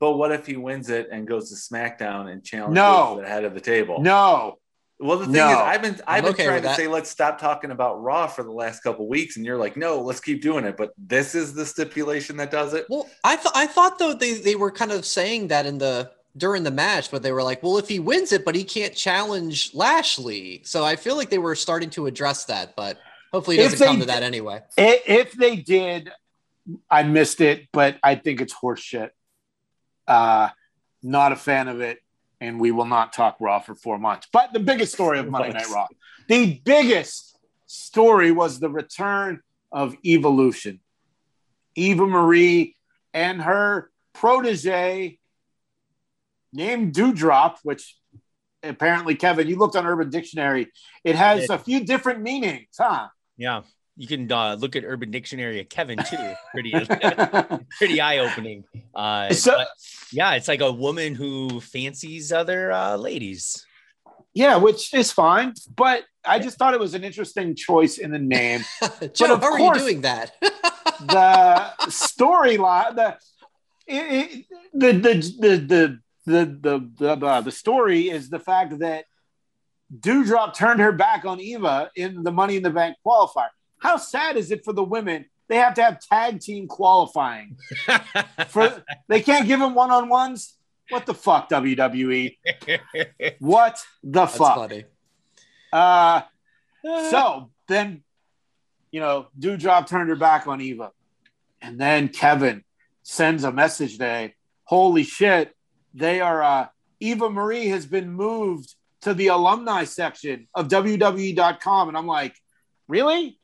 [0.00, 3.20] But what if he wins it and goes to SmackDown and challenges No.
[3.20, 4.00] the head of the table?
[4.02, 4.58] No,
[4.98, 5.50] Well, the thing No.
[5.50, 6.76] is, I've been I've I'm been okay trying to that.
[6.76, 10.00] say let's stop talking about Raw for the last couple weeks, and you're like, no,
[10.00, 10.76] let's keep doing it.
[10.76, 12.86] But this is the stipulation that does it.
[12.88, 16.10] Well, I thought I thought though they, they were kind of saying that in the
[16.36, 18.94] during the match, but they were like, well, if he wins it, but he can't
[18.94, 20.62] challenge Lashley.
[20.64, 22.98] So I feel like they were starting to address that, but
[23.32, 24.62] hopefully it doesn't come to that anyway.
[24.76, 26.10] If they did,
[26.90, 29.10] I missed it, but I think it's horseshit.
[30.06, 30.50] Uh,
[31.02, 31.98] not a fan of it,
[32.40, 34.28] and we will not talk Raw for four months.
[34.32, 35.88] But the biggest story of Monday Night Raw,
[36.28, 39.40] the biggest story was the return
[39.70, 40.80] of Evolution.
[41.74, 42.76] Eva Marie
[43.14, 45.18] and her protege
[46.52, 47.96] named Doudrop, which
[48.62, 50.70] apparently, Kevin, you looked on Urban Dictionary.
[51.02, 53.08] It has a few different meanings, huh?
[53.36, 53.62] Yeah.
[53.96, 56.34] You can uh, look at Urban Dictionary Kevin too.
[56.50, 56.72] Pretty,
[57.78, 58.64] pretty eye opening.
[58.94, 59.64] Uh, so,
[60.10, 63.66] yeah, it's like a woman who fancies other uh, ladies.
[64.34, 68.18] Yeah, which is fine, but I just thought it was an interesting choice in the
[68.18, 68.64] name.
[69.14, 70.32] Joe, how are you doing that?
[70.40, 73.18] the storyline, the,
[74.72, 79.04] the the the the the the the story is the fact that
[79.96, 83.48] Doudrop turned her back on Eva in the Money in the Bank qualifier.
[83.78, 85.26] How sad is it for the women?
[85.48, 87.58] They have to have tag team qualifying.
[88.48, 90.56] For they can't give them one on ones.
[90.88, 92.38] What the fuck, WWE?
[93.38, 94.56] What the That's fuck?
[94.56, 94.84] funny.
[95.72, 96.22] Uh,
[96.82, 98.02] so then,
[98.90, 100.92] you know, Doudrop turned her back on Eva.
[101.60, 102.64] And then Kevin
[103.02, 104.34] sends a message day.
[104.64, 105.54] Holy shit.
[105.92, 106.66] They are, uh,
[107.00, 111.88] Eva Marie has been moved to the alumni section of WWE.com.
[111.88, 112.34] And I'm like,
[112.88, 113.38] really?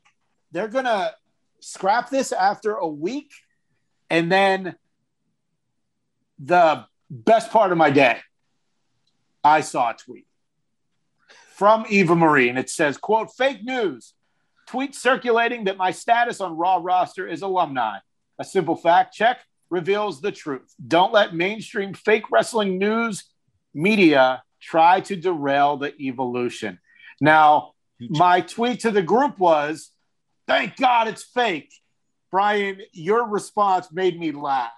[0.52, 1.14] They're going to
[1.60, 3.30] scrap this after a week?
[4.10, 4.76] And then
[6.38, 8.18] the best part of my day,
[9.44, 10.26] I saw a tweet
[11.54, 14.14] from Eva Marie, and it says, quote, fake news.
[14.68, 17.98] Tweet circulating that my status on Raw roster is alumni.
[18.38, 19.40] A simple fact check
[19.70, 20.72] reveals the truth.
[20.86, 23.24] Don't let mainstream fake wrestling news
[23.74, 26.78] media try to derail the evolution.
[27.20, 29.90] Now, my tweet to the group was,
[30.46, 31.72] thank God it's fake.
[32.30, 34.70] Brian, your response made me laugh,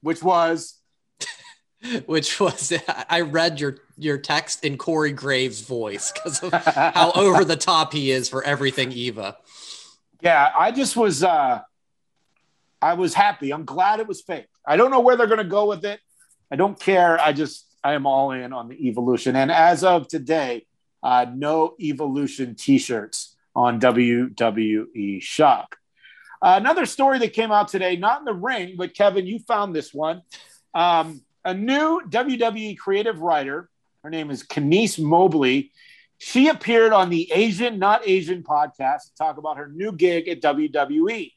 [0.00, 0.78] which was,
[2.06, 2.72] Which was
[3.10, 6.52] I read your your text in Corey Graves' voice because of
[6.94, 9.36] how over the top he is for everything Eva.
[10.20, 11.60] Yeah, I just was uh
[12.80, 13.52] I was happy.
[13.52, 14.46] I'm glad it was fake.
[14.64, 15.98] I don't know where they're gonna go with it.
[16.52, 17.20] I don't care.
[17.20, 19.36] I just I am all in on the evolution.
[19.36, 20.66] And as of today,
[21.02, 25.74] uh, no evolution t-shirts on WWE shop.
[26.40, 29.74] Uh, another story that came out today, not in the ring, but Kevin, you found
[29.74, 30.22] this one.
[30.74, 33.68] Um, a new WWE creative writer,
[34.02, 35.72] her name is Kenice Mobley.
[36.18, 40.40] She appeared on the Asian Not Asian podcast to talk about her new gig at
[40.40, 41.32] WWE.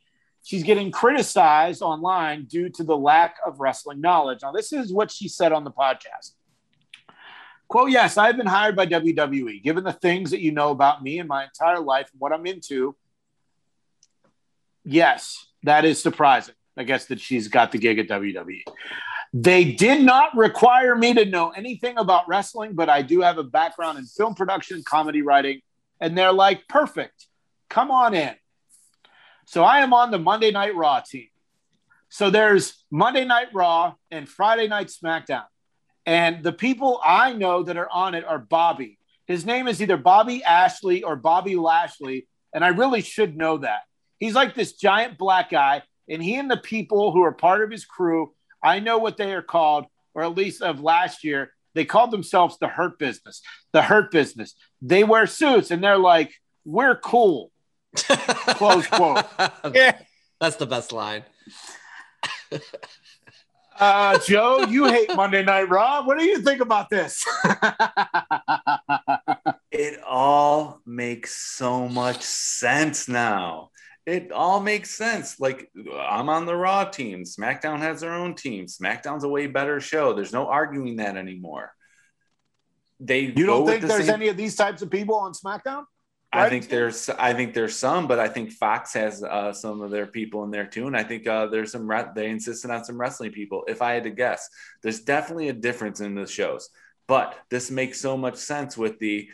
[0.45, 4.43] She's getting criticized online due to the lack of wrestling knowledge.
[4.43, 6.33] Now, this is what she said on the podcast.
[7.67, 9.63] Quote, yes, I've been hired by WWE.
[9.63, 12.45] Given the things that you know about me and my entire life and what I'm
[12.45, 12.95] into,
[14.83, 16.53] yes, that is surprising.
[16.77, 18.61] I guess that she's got the gig at WWE.
[19.33, 23.43] They did not require me to know anything about wrestling, but I do have a
[23.43, 25.61] background in film production, comedy writing,
[25.99, 27.25] and they're like, perfect.
[27.67, 28.35] Come on in.
[29.45, 31.27] So I am on the Monday Night Raw team.
[32.09, 35.45] So there's Monday Night Raw and Friday Night SmackDown.
[36.05, 38.99] And the people I know that are on it are Bobby.
[39.27, 42.27] His name is either Bobby Ashley or Bobby Lashley.
[42.53, 43.81] And I really should know that.
[44.19, 45.83] He's like this giant black guy.
[46.07, 49.33] And he and the people who are part of his crew, I know what they
[49.33, 53.41] are called, or at least of last year, they called themselves the Hurt Business.
[53.73, 54.55] The Hurt Business.
[54.81, 57.51] They wear suits and they're like, we're cool.
[58.57, 59.25] Close quote.
[59.73, 59.99] yeah.
[60.39, 61.23] That's the best line.
[63.77, 66.05] Uh, Joe, you hate Monday Night Raw.
[66.05, 67.25] What do you think about this?
[69.71, 73.71] It all makes so much sense now.
[74.05, 75.37] It all makes sense.
[75.37, 77.23] Like I'm on the Raw team.
[77.25, 78.67] SmackDown has their own team.
[78.67, 80.13] SmackDown's a way better show.
[80.13, 81.73] There's no arguing that anymore.
[83.01, 85.83] They you don't think the there's same- any of these types of people on SmackDown?
[86.37, 89.91] I think there's I think there's some, but I think Fox has uh, some of
[89.91, 92.83] their people in there too, and I think uh, there's some re- they insisted on
[92.83, 93.63] some wrestling people.
[93.67, 94.49] If I had to guess,
[94.81, 96.69] there's definitely a difference in the shows,
[97.07, 99.29] but this makes so much sense with the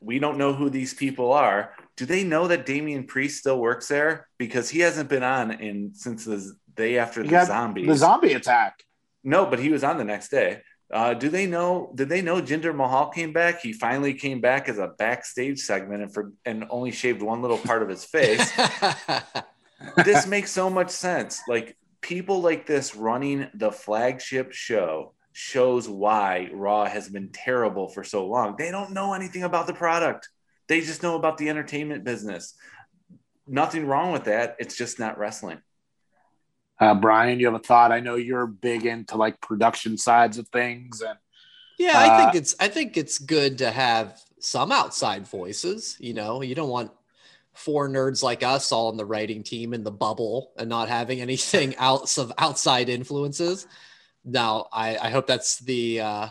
[0.00, 1.74] we don't know who these people are.
[1.96, 5.92] Do they know that Damian Priest still works there because he hasn't been on in
[5.94, 7.86] since the day after You the got zombies?
[7.86, 8.82] The zombie attack.
[9.22, 10.62] No, but he was on the next day.
[10.92, 11.92] Uh, do they know?
[11.94, 13.60] Did they know Jinder Mahal came back?
[13.60, 17.58] He finally came back as a backstage segment and for and only shaved one little
[17.58, 18.50] part of his face.
[20.04, 21.40] this makes so much sense.
[21.46, 28.02] Like people like this running the flagship show shows why Raw has been terrible for
[28.02, 28.56] so long.
[28.58, 30.28] They don't know anything about the product.
[30.66, 32.54] They just know about the entertainment business.
[33.46, 34.56] Nothing wrong with that.
[34.58, 35.60] It's just not wrestling.
[36.80, 37.92] Uh, Brian, you have a thought?
[37.92, 41.18] I know you're big into like production sides of things, and
[41.78, 45.96] Yeah, I Uh, think it's I think it's good to have some outside voices.
[46.00, 46.90] You know, you don't want
[47.54, 51.20] four nerds like us all in the writing team in the bubble and not having
[51.20, 53.66] anything else of outside influences.
[54.24, 56.28] Now, I, I hope that's the uh,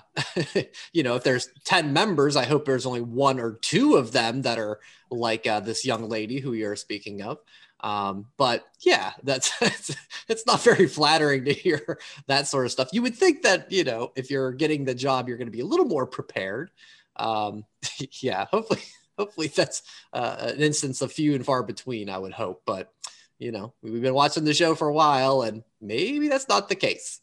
[0.93, 4.43] you know if there's ten members, I hope there's only one or two of them
[4.43, 4.79] that are
[5.11, 7.39] like uh, this young lady who you're speaking of.
[7.81, 9.95] Um, but yeah, that's it's,
[10.27, 12.89] it's not very flattering to hear that sort of stuff.
[12.91, 15.61] You would think that, you know, if you're getting the job, you're going to be
[15.61, 16.71] a little more prepared.
[17.15, 17.65] Um,
[18.21, 18.81] yeah, hopefully,
[19.17, 22.63] hopefully that's uh, an instance of few and far between, I would hope.
[22.65, 22.91] But,
[23.37, 26.75] you know, we've been watching the show for a while and maybe that's not the
[26.75, 27.21] case.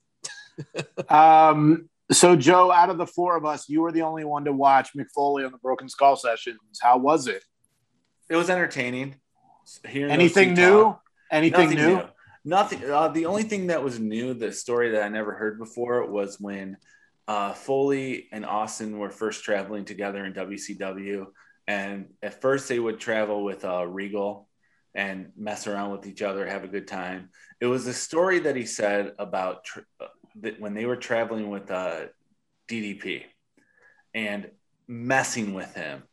[1.09, 4.53] um, so Joe, out of the four of us, you were the only one to
[4.53, 6.59] watch Mick Foley on the Broken Skull sessions.
[6.81, 7.45] How was it?
[8.31, 9.17] It was entertaining.
[9.89, 10.83] Hearing Anything new?
[10.83, 11.03] talk.
[11.31, 12.03] Anything Nothing new?
[12.45, 12.91] Nothing.
[12.91, 16.39] Uh, the only thing that was new, the story that I never heard before, was
[16.39, 16.77] when
[17.27, 21.27] uh, Foley and Austin were first traveling together in WCW,
[21.67, 24.49] and at first they would travel with uh, Regal
[24.95, 27.31] and mess around with each other, have a good time.
[27.61, 29.67] It was a story that he said about
[30.01, 30.07] uh,
[30.41, 32.07] that when they were traveling with uh,
[32.69, 33.25] DDP
[34.15, 34.51] and
[34.87, 36.05] messing with him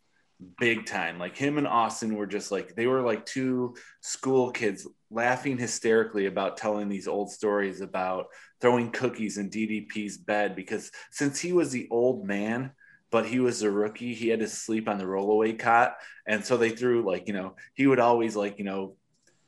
[0.59, 1.19] big time.
[1.19, 6.25] Like him and Austin were just like they were like two school kids laughing hysterically
[6.25, 8.27] about telling these old stories about
[8.61, 12.71] throwing cookies in DDP's bed because since he was the old man,
[13.11, 15.95] but he was a rookie, he had to sleep on the rollaway cot.
[16.25, 18.95] And so they threw like, you know, he would always like, you know,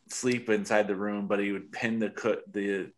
[0.09, 2.91] sleep inside the room, but he would pin the cook the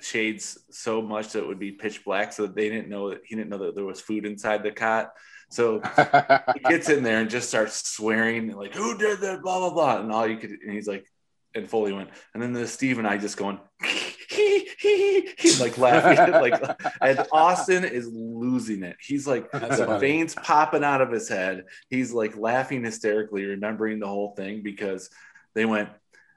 [0.00, 3.20] shades so much that it would be pitch black so that they didn't know that
[3.24, 5.10] he didn't know that there was food inside the cot.
[5.50, 5.80] So
[6.54, 10.00] he gets in there and just starts swearing like who did that blah blah blah.
[10.00, 11.06] And all you could and he's like
[11.54, 13.58] and Foley went and then the Steve and I just going
[14.28, 16.18] he's like laughing.
[16.38, 16.62] Like
[17.00, 18.96] and Austin is losing it.
[19.00, 20.00] He's like That's the funny.
[20.00, 21.64] veins popping out of his head.
[21.88, 25.10] He's like laughing hysterically remembering the whole thing because
[25.54, 25.88] they went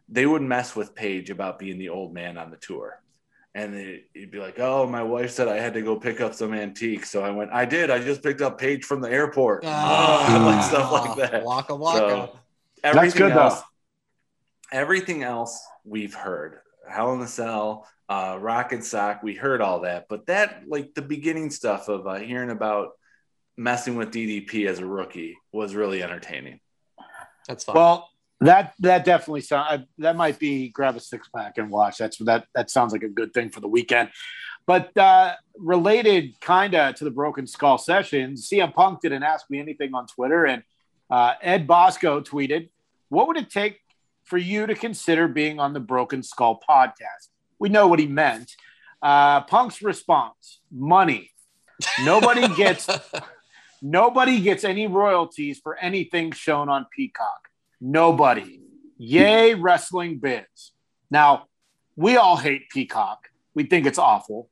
[0.08, 3.02] they would mess with Page about being the old man on the tour
[3.54, 6.34] and they, he'd be like, "Oh, my wife said I had to go pick up
[6.34, 7.52] some antiques, so I went.
[7.52, 7.90] I did.
[7.90, 11.44] I just picked up Page from the airport, like stuff like that.
[11.44, 12.00] Waka waka.
[12.00, 12.40] So
[12.84, 13.42] everything good, though.
[13.42, 13.62] else,
[14.72, 16.60] everything else we've heard.
[16.90, 20.94] Hell in the Cell, uh, Rock and Sock, we heard all that, but that like
[20.94, 22.92] the beginning stuff of uh, hearing about
[23.58, 26.60] messing with DDP as a rookie was really entertaining.
[27.48, 27.76] That's fine.
[27.76, 28.10] well,
[28.42, 31.98] that that definitely sound that might be grab a six pack and watch.
[31.98, 34.10] That's that that sounds like a good thing for the weekend.
[34.66, 39.60] But uh, related kind of to the Broken Skull sessions, CM Punk didn't ask me
[39.60, 40.64] anything on Twitter, and
[41.10, 42.70] uh, Ed Bosco tweeted,
[43.10, 43.80] "What would it take
[44.24, 48.56] for you to consider being on the Broken Skull podcast?" We know what he meant.
[49.04, 51.32] Uh, Punk's response: money.
[52.04, 52.90] Nobody gets
[53.84, 57.51] nobody gets any royalties for anything shown on Peacock.
[57.82, 58.62] Nobody.
[58.98, 60.44] Yay, wrestling biz.
[61.10, 61.48] Now,
[61.96, 63.30] we all hate Peacock.
[63.56, 64.50] We think it's awful.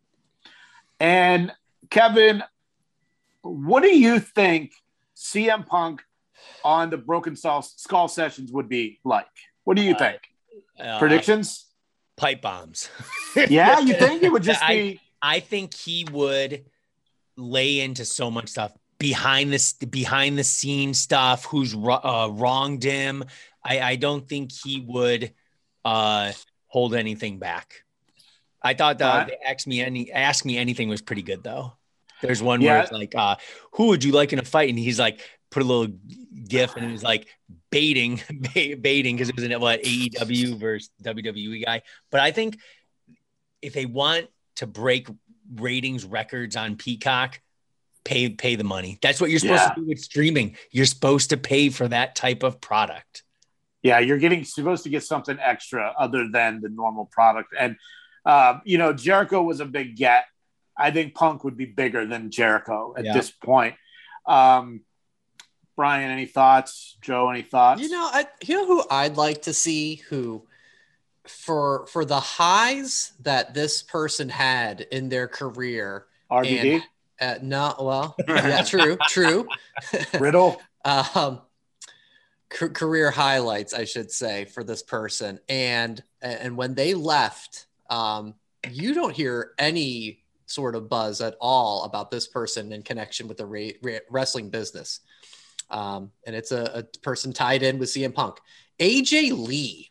[1.00, 1.54] And
[1.90, 2.44] Kevin,
[3.44, 4.72] what do you think
[5.16, 6.02] CM Punk
[6.66, 9.28] on the Broken Skull, Skull sessions would be like?
[9.64, 10.20] What do you Uh, think?
[10.80, 11.66] Uh, Predictions?
[12.18, 12.90] Pipe bombs.
[13.48, 16.66] Yeah, you think it would just I- be I think he would
[17.38, 21.46] lay into so much stuff behind this behind the scene stuff.
[21.46, 23.24] Who's uh, wronged him?
[23.64, 25.34] I, I don't think he would
[25.84, 26.32] uh,
[26.68, 27.84] hold anything back.
[28.62, 31.74] I thought uh, the ask me any ask me anything was pretty good though.
[32.22, 32.74] There's one Yeah.
[32.74, 33.38] where it's like, uh,
[33.74, 35.94] "Who would you like in a fight?" And he's like, put a little
[36.48, 37.28] gif, and it was like
[37.72, 38.22] baiting,
[38.54, 41.82] baiting because it was in what AEW versus WWE guy.
[42.12, 42.58] But I think
[43.62, 45.08] if they want to break
[45.56, 47.40] ratings records on Peacock,
[48.10, 48.98] pay pay the money.
[49.04, 49.74] That's what you're supposed Yeah.
[49.76, 50.58] to do with streaming.
[50.72, 53.24] You're supposed to pay for that type of product.
[53.84, 57.54] Yeah, you're getting supposed to get something extra other than the normal product.
[57.58, 57.76] And
[58.26, 60.26] uh, you know, Jericho was a big get.
[60.78, 63.14] I think Punk would be bigger than Jericho at Yeah.
[63.14, 63.76] this point.
[64.26, 64.82] Um,
[65.76, 66.98] Brian, any thoughts?
[67.02, 67.82] Joe, any thoughts?
[67.82, 70.48] You know, I you know who I'd like to see who
[71.28, 76.06] for for the highs that this person had in their career.
[76.32, 76.84] RVD, And,
[77.20, 79.48] uh, no, well, yeah, true, true.
[80.20, 80.62] Riddle.
[80.86, 81.42] um,
[82.50, 85.40] ca- career highlights, I should say, for this person.
[85.50, 88.36] And and when they left, um,
[88.70, 93.38] you don't hear any sort of buzz at all about this person in connection with
[93.38, 95.02] the ra- ra- wrestling business.
[95.70, 98.40] Um, and it's a, a person tied in with CM Punk.
[98.80, 99.90] AJ Lee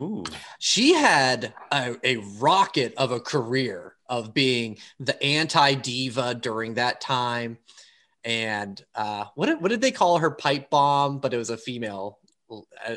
[0.00, 0.24] Ooh.
[0.58, 7.00] She had a, a rocket of a career of being the anti diva during that
[7.00, 7.58] time.
[8.24, 11.18] And uh, what did, what did they call her pipe bomb?
[11.18, 12.18] But it was a female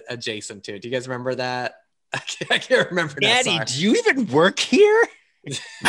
[0.09, 0.81] adjacent to it.
[0.81, 1.75] Do you guys remember that?
[2.13, 3.15] I can't, I can't remember.
[3.21, 5.07] that, Daddy, do you even work here?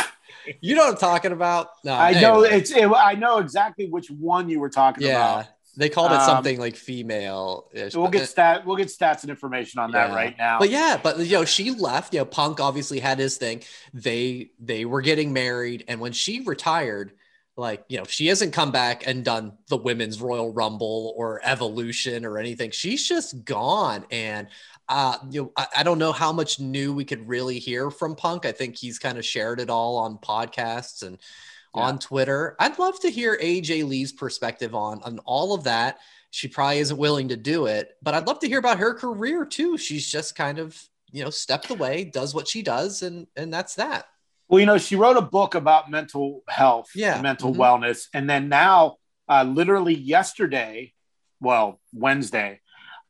[0.60, 1.68] You know what I'm talking about?
[1.84, 2.70] No, I know it's.
[2.70, 5.40] It, I know exactly which one you were talking yeah.
[5.40, 5.46] about.
[5.78, 7.70] They called it Um, something like female.
[7.94, 8.66] We'll get stat.
[8.66, 10.58] We'll get stats and information on that right now.
[10.58, 12.12] But yeah, but you know, she left.
[12.12, 13.62] You know, Punk obviously had his thing.
[13.94, 17.12] They they were getting married, and when she retired,
[17.56, 22.24] like you know, she hasn't come back and done the women's Royal Rumble or Evolution
[22.24, 22.72] or anything.
[22.72, 24.48] She's just gone, and
[24.88, 28.16] uh, you know, I, I don't know how much new we could really hear from
[28.16, 28.46] Punk.
[28.46, 31.18] I think he's kind of shared it all on podcasts and
[31.74, 32.56] on Twitter.
[32.58, 35.98] I'd love to hear AJ Lee's perspective on on all of that.
[36.30, 39.44] She probably isn't willing to do it, but I'd love to hear about her career
[39.46, 39.78] too.
[39.78, 40.78] She's just kind of,
[41.10, 44.06] you know, stepped away, does what she does, and and that's that.
[44.48, 47.20] Well, you know, she wrote a book about mental health, Yeah.
[47.20, 47.56] mental Mhm.
[47.58, 48.96] wellness, and then now,
[49.28, 50.94] uh, literally yesterday,
[51.40, 52.60] well, Wednesday,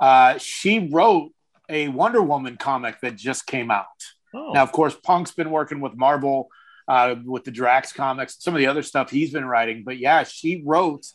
[0.01, 1.33] uh, she wrote
[1.69, 3.87] a Wonder Woman comic that just came out.
[4.35, 4.53] Oh.
[4.53, 6.51] Now, of course, Punk's been working with Marvel,
[6.89, 9.85] uh, with the Drax comics, some of the other stuff he's been writing.
[9.85, 11.07] But yeah, she wrote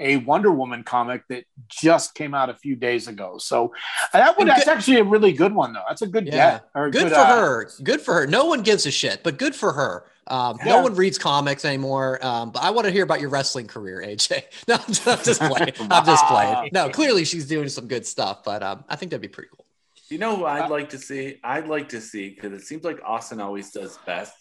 [0.00, 3.36] a Wonder Woman comic that just came out a few days ago.
[3.38, 3.72] So
[4.12, 5.82] that one, And that's actually a really good one, though.
[5.88, 6.32] That's a good Yeah.
[6.58, 6.68] get.
[6.74, 7.70] Or a Good, for uh, her.
[7.82, 8.26] Good for her.
[8.26, 10.04] No one gives a shit, but good for her.
[10.28, 10.76] Um, Yeah.
[10.76, 12.24] No one reads comics anymore.
[12.24, 14.44] Um, but I want to hear about your wrestling career, AJ.
[14.68, 15.72] No, I'm just, I'm just playing.
[15.90, 16.70] I'm just playing.
[16.72, 19.66] No, clearly she's doing some good stuff, but um, I think that'd be pretty cool.
[20.10, 21.40] You know who Uh, I'd like to see?
[21.42, 24.32] I'd like to see because it seems like Austin always does best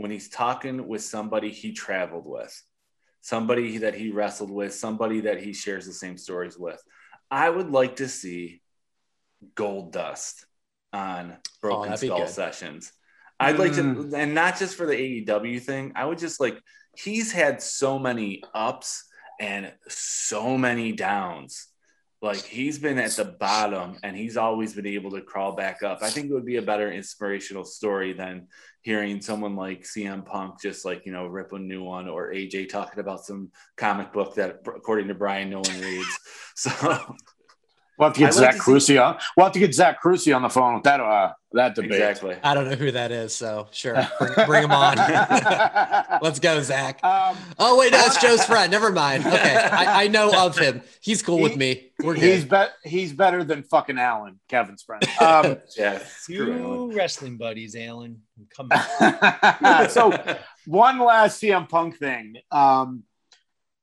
[0.00, 2.62] when he's talking with somebody he traveled with,
[3.20, 6.82] somebody that he wrestled with, somebody that he shares the same stories with.
[7.30, 8.62] I would like to see
[9.54, 10.44] Goldust
[10.94, 12.26] on Broken Oh, Skull.
[12.26, 12.92] Sessions.
[13.38, 14.14] I'd like to, Mm.
[14.14, 15.92] and not just for the AEW thing.
[15.94, 16.58] I would just like
[16.96, 19.04] he's had so many ups
[19.38, 21.66] and so many downs.
[22.22, 26.02] Like he's been at the bottom and he's always been able to crawl back up.
[26.02, 28.48] I think it would be a better inspirational story than
[28.82, 32.68] hearing someone like CM Punk just like, you know, rip a new one or AJ
[32.68, 36.18] talking about some comic book that according to Brian no one reads.
[36.56, 37.16] So
[38.00, 39.18] We'll have to get I'd like Zach to see- on.
[39.36, 41.92] We'll have to get Zach Cruci on the phone with that uh, that debate.
[41.92, 42.34] exactly.
[42.42, 44.96] I don't know who that is, so sure, bring, bring him on.
[46.22, 47.02] Let's go, Zach.
[47.04, 48.70] um, Oh wait, no, it's Joe's friend.
[48.70, 49.26] Never mind.
[49.26, 50.80] Okay, I, I know of him.
[51.02, 51.90] He's cool with me.
[52.02, 52.68] We're he's good.
[52.84, 55.04] be- he's better than fucking Allen, Kevin's friend.
[55.20, 56.02] Um, Yeah.
[56.26, 58.22] Two wrestling buddies, Alan.
[58.56, 59.90] Come on.
[59.90, 60.10] so
[60.66, 62.36] one last CM Punk thing.
[62.50, 63.02] Um,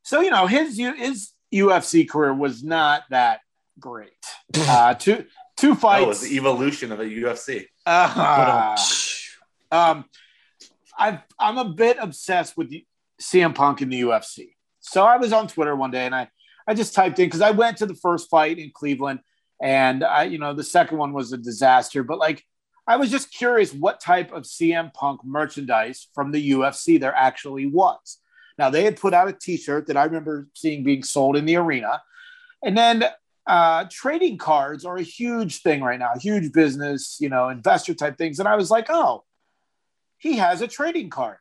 [0.04, 3.42] so you know his U- his UFC career was not that
[3.80, 4.12] great.
[4.56, 5.26] Uh, two
[5.58, 6.22] two Oh, fights.
[6.24, 7.66] it's the evolution of a UFC.
[7.86, 8.76] Uh,
[9.72, 10.06] um,
[10.98, 12.86] I've, I'm a bit obsessed with the
[13.22, 14.50] CM Punk in the UFC.
[14.80, 16.30] So I was on Twitter one day and I,
[16.68, 19.20] I just typed in because I went to the first fight in Cleveland
[19.62, 22.44] and I, you know, the second one was a disaster, but like
[22.88, 27.66] I was just curious what type of CM Punk merchandise from the UFC there actually
[27.66, 28.20] was.
[28.58, 31.58] Now they had put out a T-shirt that I remember seeing being sold in the
[31.58, 32.02] arena,
[32.64, 33.04] and then
[33.48, 38.18] uh, trading cards are a huge thing right now, huge business, you know, investor type
[38.18, 38.40] things.
[38.40, 39.24] And I was like, oh,
[40.18, 41.38] he has a trading card.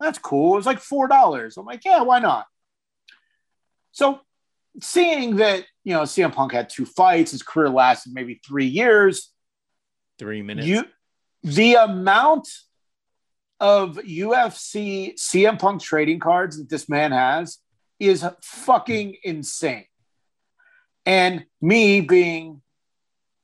[0.00, 0.54] That's cool.
[0.54, 1.56] It was like four dollars.
[1.56, 2.46] I'm like, yeah, why not?
[3.92, 4.20] So
[4.80, 9.30] seeing that, you know, CM Punk had two fights, his career lasted maybe three years.
[10.18, 10.66] Three minutes.
[10.66, 10.84] You
[11.44, 12.48] the amount
[13.60, 17.58] of UFC CM Punk trading cards that this man has
[18.00, 19.84] is fucking insane.
[21.04, 22.62] And me being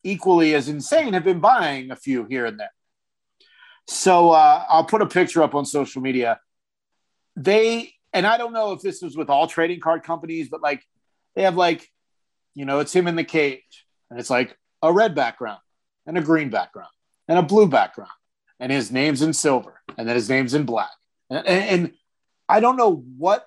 [0.05, 2.73] equally as insane have been buying a few here and there.
[3.87, 6.41] So uh, I'll put a picture up on social media.
[7.37, 10.83] They and I don't know if this was with all trading card companies, but like
[11.35, 11.91] they have like,
[12.55, 15.61] you know, it's him in the cage, and it's like a red background
[16.07, 16.91] and a green background
[17.29, 18.11] and a blue background,
[18.61, 20.91] and his name's in silver, and then his name's in black.
[21.31, 21.93] And, and
[22.49, 23.47] I don't know what,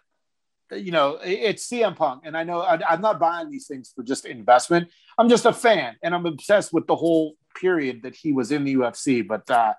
[0.72, 4.03] you know, it's CM Punk, and I know I, I'm not buying these things for
[4.03, 4.89] just investment.
[5.17, 8.63] I'm just a fan, and I'm obsessed with the whole period that he was in
[8.63, 9.28] the UFC.
[9.28, 9.74] But uh,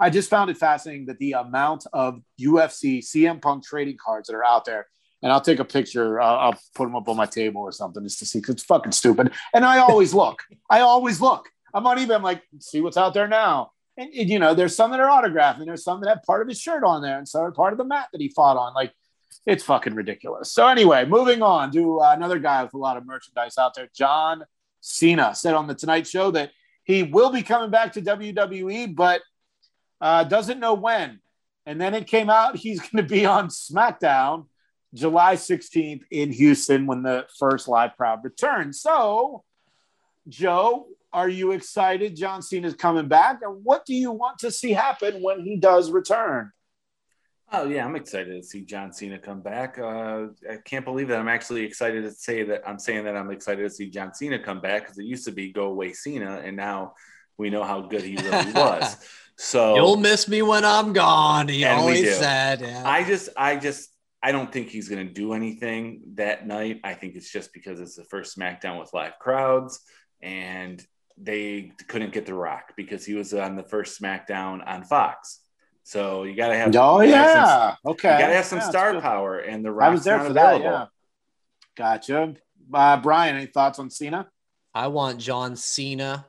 [0.00, 4.36] I just found it fascinating that the amount of UFC CM Punk trading cards that
[4.36, 4.86] are out there.
[5.22, 6.20] And I'll take a picture.
[6.20, 8.40] I'll, I'll put them up on my table or something just to see.
[8.40, 9.32] Cause it's fucking stupid.
[9.52, 10.44] And I always look.
[10.70, 11.48] I always look.
[11.74, 12.14] I'm on eBay.
[12.14, 13.72] I'm like, see what's out there now.
[13.96, 16.40] And, and, you know, there's some that are autographed, and there's some that have part
[16.40, 18.56] of his shirt on there, and some are part of the mat that he fought
[18.56, 18.72] on.
[18.72, 18.92] Like,
[19.46, 20.52] it's fucking ridiculous.
[20.52, 23.88] So anyway, moving on to uh, another guy with a lot of merchandise out there,
[23.94, 24.44] John
[24.80, 26.50] Cena said on the Tonight Show that
[26.84, 29.22] he will be coming back to WWE, but
[30.00, 31.20] uh, doesn't know when.
[31.66, 34.46] And then it came out he's going to be on SmackDown
[34.94, 38.80] July 16th in Houston when the first live crowd returns.
[38.80, 39.44] So,
[40.28, 43.40] Joe, are you excited John Cena's coming back?
[43.42, 46.52] And what do you want to see happen when he does return?
[47.50, 49.78] Oh yeah, I'm excited to see John Cena come back.
[49.78, 53.30] Uh, I can't believe that I'm actually excited to say that I'm saying that I'm
[53.30, 56.42] excited to see John Cena come back because it used to be go away Cena,
[56.44, 56.94] and now
[57.38, 58.96] we know how good he really was.
[59.38, 61.48] So You'll miss me when I'm gone.
[61.48, 62.60] He always said.
[62.60, 62.82] Yeah.
[62.84, 63.88] I just, I just,
[64.22, 66.80] I don't think he's going to do anything that night.
[66.82, 69.80] I think it's just because it's the first SmackDown with live crowds,
[70.20, 70.84] and
[71.16, 75.40] they couldn't get The Rock because he was on the first SmackDown on Fox.
[75.88, 76.76] So you got to have.
[76.76, 77.90] Oh, you gotta have some- yeah.
[77.92, 78.12] Okay.
[78.12, 80.26] You got to have some Yeah, star power, and The right, I was there not
[80.26, 80.60] for that.
[80.60, 80.86] Yeah.
[81.76, 82.34] Gotcha.
[82.74, 84.28] Uh, Brian, any thoughts on Cena?
[84.74, 86.26] I want John Cena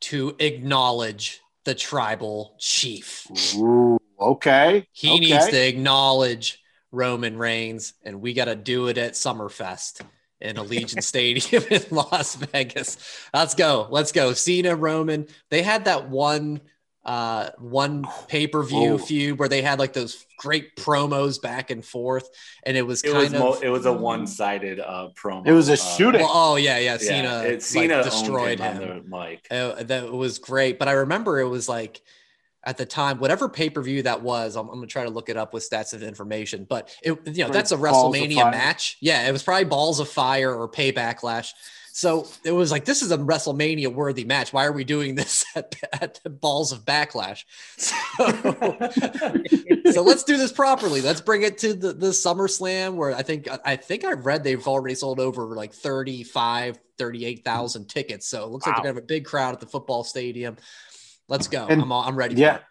[0.00, 3.26] to acknowledge the tribal chief.
[3.56, 4.86] Ooh, okay.
[4.92, 5.20] He okay.
[5.20, 10.00] needs to acknowledge Roman Reigns, and we got to do it at Summerfest
[10.40, 12.96] in Allegiant Stadium in Las Vegas.
[13.34, 13.86] Let's go.
[13.90, 14.32] Let's go.
[14.32, 15.26] Cena, Roman.
[15.50, 16.62] They had that one
[17.08, 18.98] uh one pay-per-view Oh.
[18.98, 22.28] feud where they had like those great promos back and forth
[22.66, 25.46] and it was It kind was of mo- it was a one sided uh, promo.
[25.46, 26.20] It was a Uh, shooting.
[26.20, 29.46] well, oh yeah yeah yeah, Cena, it, like, Cena destroyed him, him, on the mic.
[29.50, 30.78] Uh, that was great.
[30.78, 32.02] But I remember it was like
[32.64, 35.30] at the time, whatever pay per view that was, I'm, I'm gonna try to look
[35.30, 36.66] it up with stats and information.
[36.68, 38.98] But it, you know, Right, that's a WrestleMania match.
[39.00, 41.52] Yeah, it was probably Balls of Fire or Pay Backlash.
[41.98, 44.52] So it was like this is a WrestleMania worthy match.
[44.52, 47.42] Why are we doing this at, at Balls of Backlash?
[49.88, 51.00] So, so let's do this properly.
[51.00, 54.66] Let's bring it to the, the SummerSlam where I think I think I've read they've
[54.66, 58.28] already sold over like 35, 38,000 tickets.
[58.28, 58.82] So it looks like Wow.
[58.82, 60.56] they're gonna have a big crowd at the football stadium.
[61.28, 61.66] Let's go.
[61.66, 62.36] And- I'm all, I'm ready.
[62.36, 62.56] Yeah.
[62.56, 62.62] it.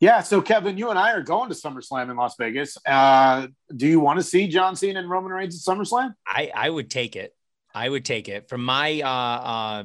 [0.00, 0.20] Yeah.
[0.20, 2.76] So, Kevin, you and I are going to SummerSlam in Las Vegas.
[2.86, 6.14] Uh, do you want to see John Cena and Roman Reigns at SummerSlam?
[6.26, 7.34] I I would take it.
[7.74, 9.84] I would take it from my uh, uh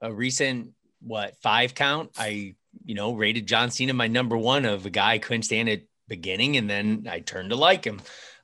[0.00, 2.10] a recent what five count.
[2.18, 5.68] I you know rated John Cena my number one of a guy I couldn't stand
[5.68, 8.00] at beginning, and then I turned to like him.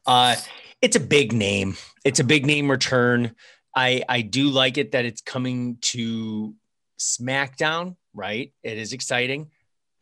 [0.07, 0.36] Uh,
[0.80, 1.76] it's a big name.
[2.05, 3.34] It's a big name return.
[3.74, 6.55] I I do like it that it's coming to
[6.99, 7.97] SmackDown.
[8.14, 9.51] Right, it is exciting.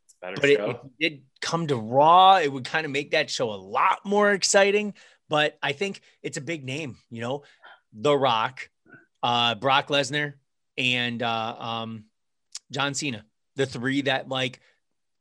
[0.04, 2.92] It's a better But it, if it did come to Raw, it would kind of
[2.92, 4.94] make that show a lot more exciting.
[5.28, 7.44] But I think it's a big name, you know,
[7.92, 8.68] The Rock,
[9.22, 10.34] uh, Brock Lesnar,
[10.78, 12.04] and uh, um,
[12.70, 13.24] John Cena,
[13.56, 14.60] the three that like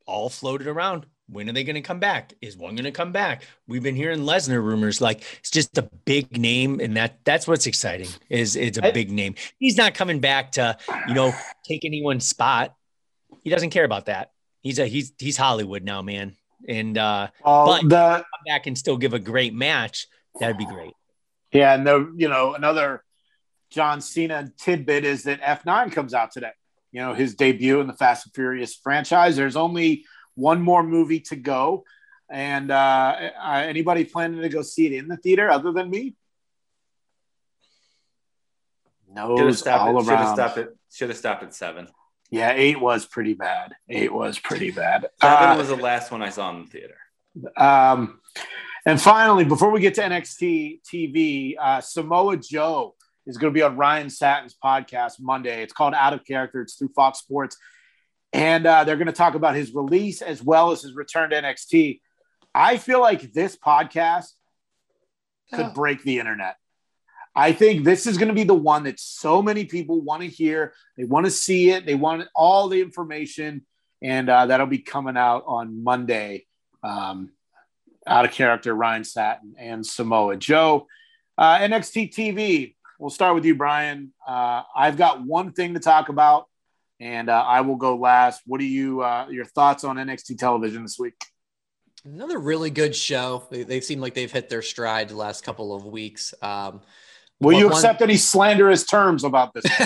[0.06, 1.06] all floated around.
[1.28, 2.32] When are they going to come back?
[2.42, 3.44] Is one going to come back?
[3.68, 5.00] We've been hearing Lesnar rumors.
[5.00, 8.08] Like it's just a big name, and that that's what's exciting.
[8.28, 9.36] Is it's a big name.
[9.58, 10.76] He's not coming back to
[11.06, 11.32] you know
[11.64, 12.74] take anyone's spot.
[13.44, 14.32] He doesn't care about that.
[14.62, 16.34] He's a he's he's Hollywood now, man.
[16.68, 20.08] And uh Well, But- the come back and still give a great match.
[20.40, 20.94] That'd be great.
[21.52, 23.04] yeah, and the you know another
[23.70, 26.52] John Cena tidbit is that F9 comes out today.
[26.92, 29.36] You know his debut in the Fast and Furious franchise.
[29.36, 30.04] There's only
[30.34, 31.84] one more movie to go,
[32.28, 36.16] and uh, uh, anybody planning to go see it in the theater other than me?
[39.12, 40.76] No, Should have stopped, all it, should have stopped it.
[40.92, 41.88] Should have stopped at seven.
[42.30, 43.72] Yeah, eight was pretty bad.
[43.88, 45.06] Eight was pretty bad.
[45.20, 46.96] Seven Uh, was the last one I saw in the theater.
[47.56, 48.20] Um,
[48.86, 52.94] and finally, before we get to NXT TV, uh, Samoa Joe
[53.26, 55.62] is going to be on Ryan Satin's podcast Monday.
[55.62, 56.62] It's called Out of Character.
[56.62, 57.56] It's through Fox Sports,
[58.32, 61.36] and uh, they're going to talk about his release as well as his return to
[61.42, 62.00] NXT.
[62.54, 64.30] I feel like this podcast
[65.52, 65.72] could Oh.
[65.72, 66.56] break the internet.
[67.34, 70.28] I think this is going to be the one that so many people want to
[70.28, 70.72] hear.
[70.96, 71.86] They want to see it.
[71.86, 73.64] They want all the information,
[74.02, 76.46] and uh, that'll be coming out on Monday.
[76.82, 77.30] Um,
[78.06, 80.86] out of character, Ryan Satin and Samoa Joe.
[81.38, 82.74] Uh, NXT TV.
[83.00, 84.12] We'll start with you, Brian.
[84.28, 86.48] Uh, I've got one thing to talk about,
[87.00, 88.42] and uh, I will go last.
[88.44, 89.00] What are you?
[89.02, 91.14] Uh, your thoughts on NXT television this week?
[92.04, 93.48] Another really good show.
[93.50, 96.34] They, they seem like they've hit their stride the last couple of weeks.
[96.42, 96.82] Um,
[97.40, 99.64] Will you accept any slanderous terms about this?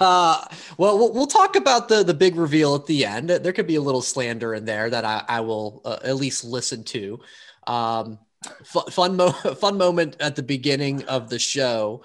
[0.00, 0.44] uh,
[0.78, 3.30] well, well, we'll talk about the the big reveal at the end.
[3.30, 6.42] There could be a little slander in there that I, I will uh, at least
[6.42, 7.20] listen to.
[7.68, 8.18] Um,
[8.64, 9.30] fun, mo-
[9.60, 12.02] fun moment at the beginning of the show.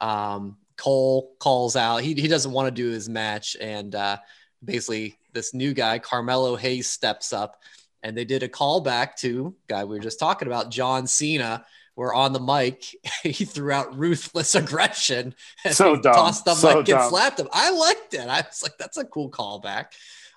[0.00, 1.98] Um, Cole calls out.
[2.02, 4.18] He he doesn't want to do his match, and uh,
[4.62, 7.56] basically this new guy, Carmelo Hayes, steps up,
[8.02, 11.64] and they did a callback to guy we were just talking about, John Cena
[11.96, 12.84] where on the mic
[13.22, 15.34] he threw out ruthless aggression
[15.64, 16.14] and So dumb.
[16.14, 17.48] tossed him So like and slapped him.
[17.52, 18.20] I liked it.
[18.28, 19.86] I was like, that's a cool callback.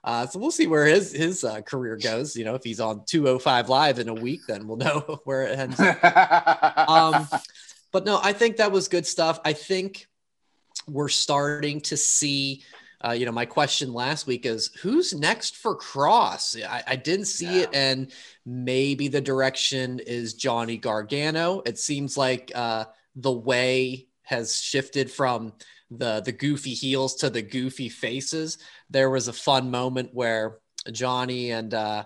[0.04, 2.36] Uh, so we'll see where his his uh, career goes.
[2.36, 5.60] You know, if he's on 205 live in a week, then we'll know where it
[5.60, 5.80] ends.
[5.80, 7.28] um,
[7.92, 9.40] but no, I think that was good stuff.
[9.44, 10.08] I think
[10.88, 12.64] we're starting to see.
[13.02, 16.62] Uh, you know, my question last week is who's next for Kross?
[16.62, 18.12] I, I didn't see it, and
[18.46, 21.62] maybe the direction is Johnny Gargano.
[21.66, 22.86] It seems like uh,
[23.16, 25.54] the way has shifted from
[25.92, 28.58] the the goofy heels to the goofy faces.
[28.90, 30.60] There was a fun moment where
[30.92, 32.06] Johnny and uh,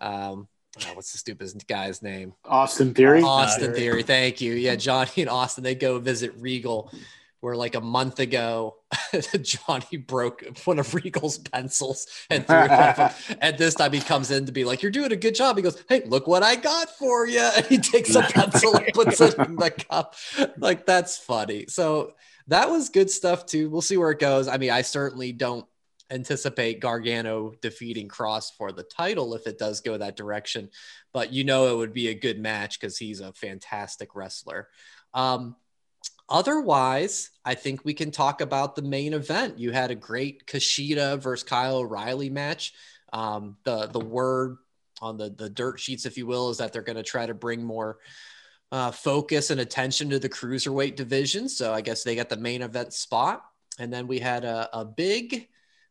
[0.00, 0.48] um,
[0.86, 2.34] oh, what's the stupid guy's name?
[2.44, 3.22] Austin Theory.
[3.22, 4.02] Austin Theory.
[4.02, 4.54] Thank you.
[4.54, 6.92] Yeah, Johnny and Austin, they go visit Regal,
[7.40, 8.76] where like a month ago,
[9.42, 13.36] Johnny broke one of Regal's pencils and threw it at him.
[13.40, 15.56] And this time he comes in to be like, You're doing a good job.
[15.56, 17.48] He goes, Hey, look what I got for you.
[17.56, 20.14] And he takes a pencil and puts it in the cup.
[20.56, 21.66] Like, that's funny.
[21.68, 22.14] So
[22.48, 23.70] that was good stuff too.
[23.70, 24.48] We'll see where it goes.
[24.48, 25.66] I mean, I certainly don't
[26.10, 30.70] anticipate Gargano defeating Kross for the title if it does go that direction.
[31.12, 34.68] But you know, it would be a good match because he's a fantastic wrestler.
[35.12, 35.56] Um,
[36.28, 39.58] otherwise, I think we can talk about the main event.
[39.58, 42.72] You had a great Kushida versus Kyle O'Reilly match.
[43.12, 44.56] Um, the the word
[45.00, 47.34] on the the dirt sheets, if you will, is that they're going to try to
[47.34, 47.98] bring more
[48.70, 51.48] uh, focus and attention to the cruiserweight division.
[51.48, 53.44] So I guess they got the main event spot,
[53.78, 55.48] and then we had a, a big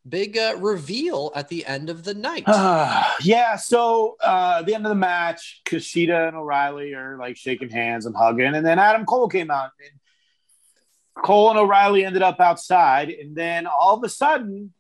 [0.07, 2.43] big uh, reveal at the end of the night.
[3.21, 3.55] yeah.
[3.57, 8.15] So uh, the end of the match, Kushida and O'Reilly are like shaking hands and
[8.15, 9.71] hugging, and then Adam Cole came out.
[9.79, 14.73] And Cole and O'Reilly ended up outside, and then all of a sudden,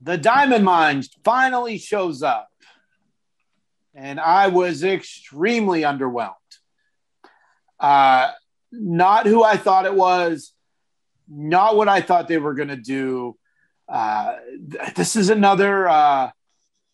[0.00, 2.48] the Diamond Mine finally shows up,
[3.94, 6.34] and I was extremely underwhelmed.
[7.84, 8.32] Uh,
[8.72, 10.54] not who I thought it was,
[11.28, 13.36] not what I thought they were going to do.
[13.86, 14.36] Uh,
[14.70, 16.30] th- this is another uh,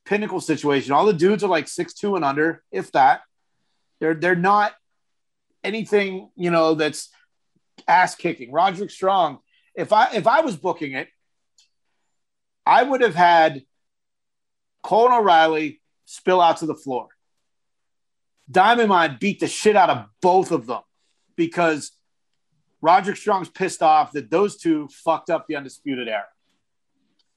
[0.05, 0.91] pinnacle situation.
[0.91, 3.21] All the dudes are like six two and under, if that.
[4.01, 4.73] They're they're not
[5.63, 7.11] anything you know that's
[7.87, 8.51] ass kicking.
[8.51, 9.39] Roderick Strong.
[9.77, 11.07] If I if I was booking it,
[12.67, 13.63] I would have had
[14.83, 17.11] Cole and O'Reilly spill out to the floor.
[18.51, 20.81] Diamond Mine beat the shit out of both of them
[21.37, 21.93] because
[22.83, 26.25] Roderick Strong's pissed off that those two fucked up the Undisputed Era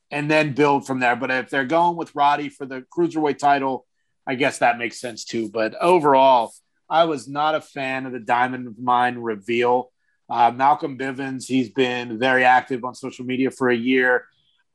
[0.09, 1.16] and then build from there.
[1.16, 3.86] But if they're going with Roddy for the cruiserweight title,
[4.26, 5.49] I guess that makes sense too.
[5.49, 6.53] But overall,
[6.89, 9.91] I was not a fan of the Diamond Mine reveal.
[10.30, 14.26] Uh, Malcolm Bivens, he's been very active on social media for a year,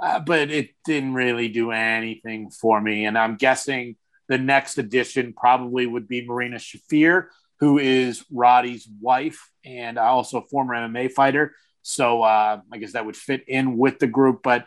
[0.03, 3.07] uh, but it didn't really do anything for me.
[3.07, 3.97] And I'm guessing
[4.29, 7.26] the next addition probably would be Marina Shafir,
[7.61, 11.55] who is Roddy's wife and also a former MMA fighter.
[11.83, 14.41] So uh, I guess that would fit in with the group.
[14.43, 14.66] But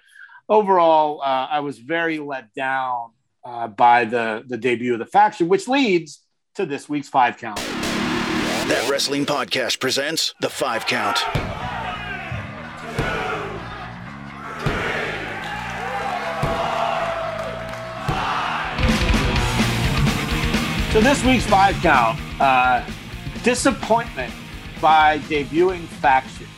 [0.49, 3.11] overall, uh, I was very let down
[3.43, 6.21] uh, by the the debut of the faction, which leads
[6.55, 7.57] to this week's five count.
[7.57, 11.17] That Wrestling Podcast presents The Five Count.
[20.91, 22.85] So this week's five count, uh,
[23.43, 24.33] disappointment
[24.81, 26.49] by debuting factions.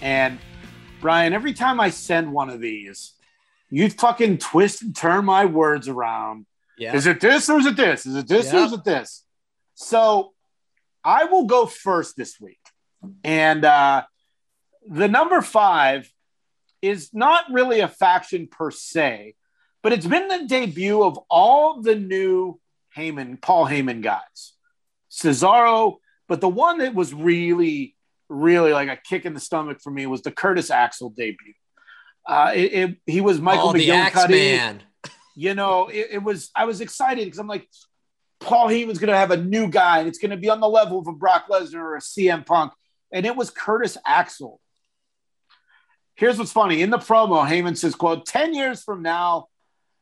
[0.00, 0.38] And
[1.02, 3.12] Brian, every time I send one of these,
[3.68, 6.46] you fucking twist and turn my words around.
[6.78, 6.96] Yeah.
[6.96, 8.06] Is it this or is it this?
[8.06, 9.22] Is it this or is it this?
[9.74, 10.32] So
[11.04, 12.60] I will go first this week.
[13.22, 14.04] And uh,
[14.88, 16.10] the number five
[16.80, 19.34] is not really a faction per se,
[19.82, 22.58] but it's been the debut of all the new
[22.96, 24.52] Heyman, Paul Heyman guys.
[25.10, 25.96] Cesaro,
[26.28, 27.94] but the one that was really,
[28.28, 31.54] really like a kick in the stomach for me was the Curtis Axel debut.
[32.26, 34.80] Uh, it, it- he was Michael oh, McGillicutty
[35.34, 37.68] you know, it, it was I was excited because I'm like,
[38.40, 41.06] Paul Heyman's gonna have a new guy, and it's gonna be on the level of
[41.06, 42.72] a Brock Lesnar or a CM Punk,
[43.12, 44.60] and it was Curtis Axel.
[46.14, 49.46] Here's what's funny in the promo, Heyman says, "quote 10 years from now,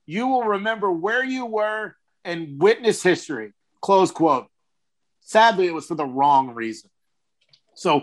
[0.07, 4.49] you will remember where you were and witness history." Close quote.
[5.23, 6.91] Sadly, it was for the wrong reason.
[7.75, 8.03] So,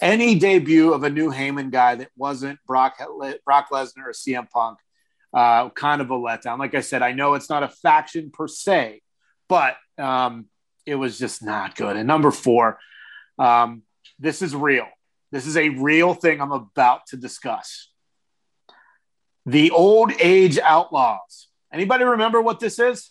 [0.00, 2.98] any debut of a new Heyman guy that wasn't Brock
[3.44, 4.78] Brock Lesnar or CM Punk
[5.32, 6.58] uh, kind of a letdown.
[6.58, 9.02] Like I said, I know it's not a faction per se,
[9.48, 10.46] but um,
[10.86, 11.96] it was just not good.
[11.96, 12.78] And number four,
[13.38, 13.82] um,
[14.18, 14.86] this is real.
[15.30, 17.90] This is a real thing I'm about to discuss.
[19.44, 21.48] The old age outlaws.
[21.72, 23.10] Anybody remember what this is?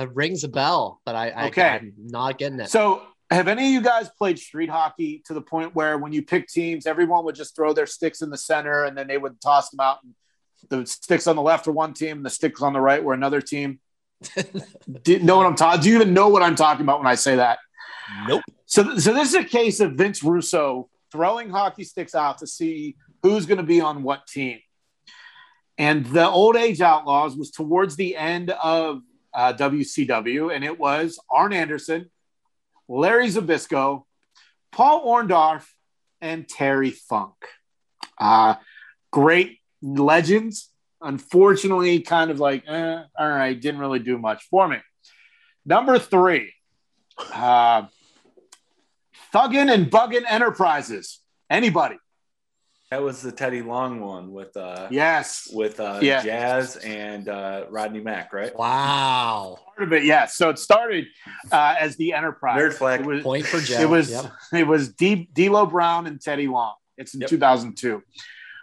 [0.00, 1.68] That rings a bell, but I, I Okay.
[1.68, 2.70] I'm not getting it.
[2.70, 6.22] So, have any of you guys played street hockey to the point where when you
[6.22, 9.42] pick teams, everyone would just throw their sticks in the center and then they would
[9.42, 9.98] toss them out?
[10.02, 10.14] And
[10.70, 13.12] the sticks on the left were one team, and the sticks on the right were
[13.12, 13.78] another team.
[15.02, 15.82] Do you know what I'm talking?
[15.82, 17.58] Do you even know what I'm talking about when I say that?
[18.26, 18.42] Nope.
[18.64, 22.96] So, so this is a case of Vince Russo throwing hockey sticks out to see
[23.22, 24.60] who's going to be on what team.
[25.76, 29.02] And the Old Age Outlaws was towards the end of
[29.34, 32.10] uh, WCW, and it was Arn Anderson,
[32.88, 34.04] Larry Zbyszko,
[34.72, 35.66] Paul Orndorff,
[36.20, 37.34] and Terry Funk.
[38.18, 38.54] Uh,
[39.10, 40.70] great legends.
[41.00, 44.76] Unfortunately, kind of like, eh, all right, didn't really do much for me.
[45.64, 46.52] Number three,
[47.32, 47.84] uh,
[49.32, 51.20] Thuggin and Buggin Enterprises.
[51.48, 51.96] Anybody?
[52.90, 55.48] That was the Teddy Long one with uh Yes.
[55.52, 56.24] with uh Yeah.
[56.24, 58.52] Jazz and uh Rodney Mack, right?
[58.56, 59.58] wow.
[59.76, 60.34] Part of it, yes.
[60.34, 61.06] So it started
[61.52, 62.58] uh, as the Enterprise.
[62.60, 63.00] Nerd flag.
[63.00, 63.80] It was, Point for Jazz.
[63.80, 64.32] it was Yep.
[64.54, 66.74] it was D- D'Lo Brown and Teddy Long.
[66.98, 67.30] It's in Yep.
[67.30, 68.02] 2002.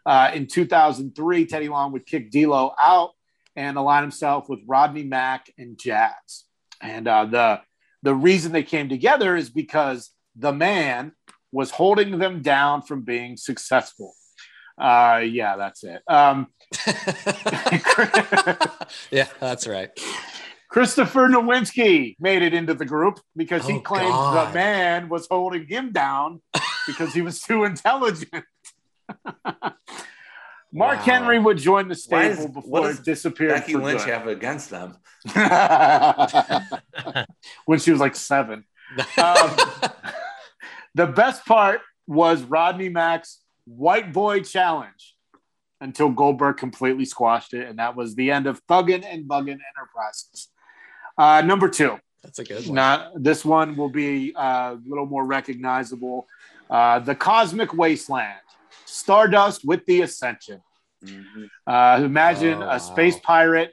[0.05, 3.11] Uh, in 2003, Teddy Long would kick D'Lo out
[3.55, 6.43] and align himself with Rodney Mack and Jazz.
[6.81, 7.61] And uh, the
[8.03, 11.13] the reason they came together is because the man
[11.53, 14.13] was holding them down from being successful.
[14.77, 16.01] Uh, yeah, that's it.
[16.07, 16.47] Um,
[19.11, 19.89] yeah, that's right.
[20.69, 24.49] Christopher Nowinski made it into the group because he Oh, claimed God.
[24.49, 26.41] the man was holding him down
[26.85, 28.43] because he was too intelligent.
[30.73, 31.03] Mark Wow.
[31.03, 33.51] Henry would join the stable is- before what it disappeared.
[33.51, 34.13] Becky for Lynch good.
[34.13, 34.97] have against them.
[37.65, 38.65] when she was like seven.
[39.17, 39.55] Um,
[40.93, 45.15] the best part was Rodney Mack's White Boy Challenge
[45.81, 50.47] until Goldberg completely squashed it, and that was the end of Thuggin and Buggin Enterprises.
[51.17, 51.97] Uh, number two.
[52.23, 52.75] That's a good one.
[52.75, 56.27] Not this one will be uh, a little more recognizable.
[56.69, 58.39] Uh, the Cosmic Wasteland,
[58.85, 60.61] Stardust with the Ascension.
[61.05, 61.49] Mhm.
[61.65, 63.21] Uh, imagine Oh, a space wow.
[63.23, 63.71] pirate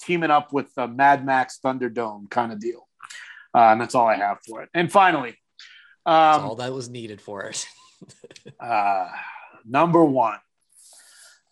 [0.00, 2.88] teaming up with the Mad Max Thunderdome kind of deal.
[3.54, 4.70] Uh, and that's all I have for it.
[4.74, 5.36] And finally,
[6.06, 7.66] That's um, all that was needed for it.
[8.60, 9.08] uh,
[9.64, 10.38] number one,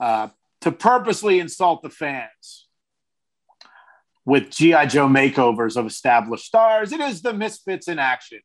[0.00, 0.28] uh,
[0.60, 2.68] to purposely insult the fans
[4.24, 4.86] with G.I.
[4.86, 8.40] Joe makeovers of established stars, it is the Misfits in action.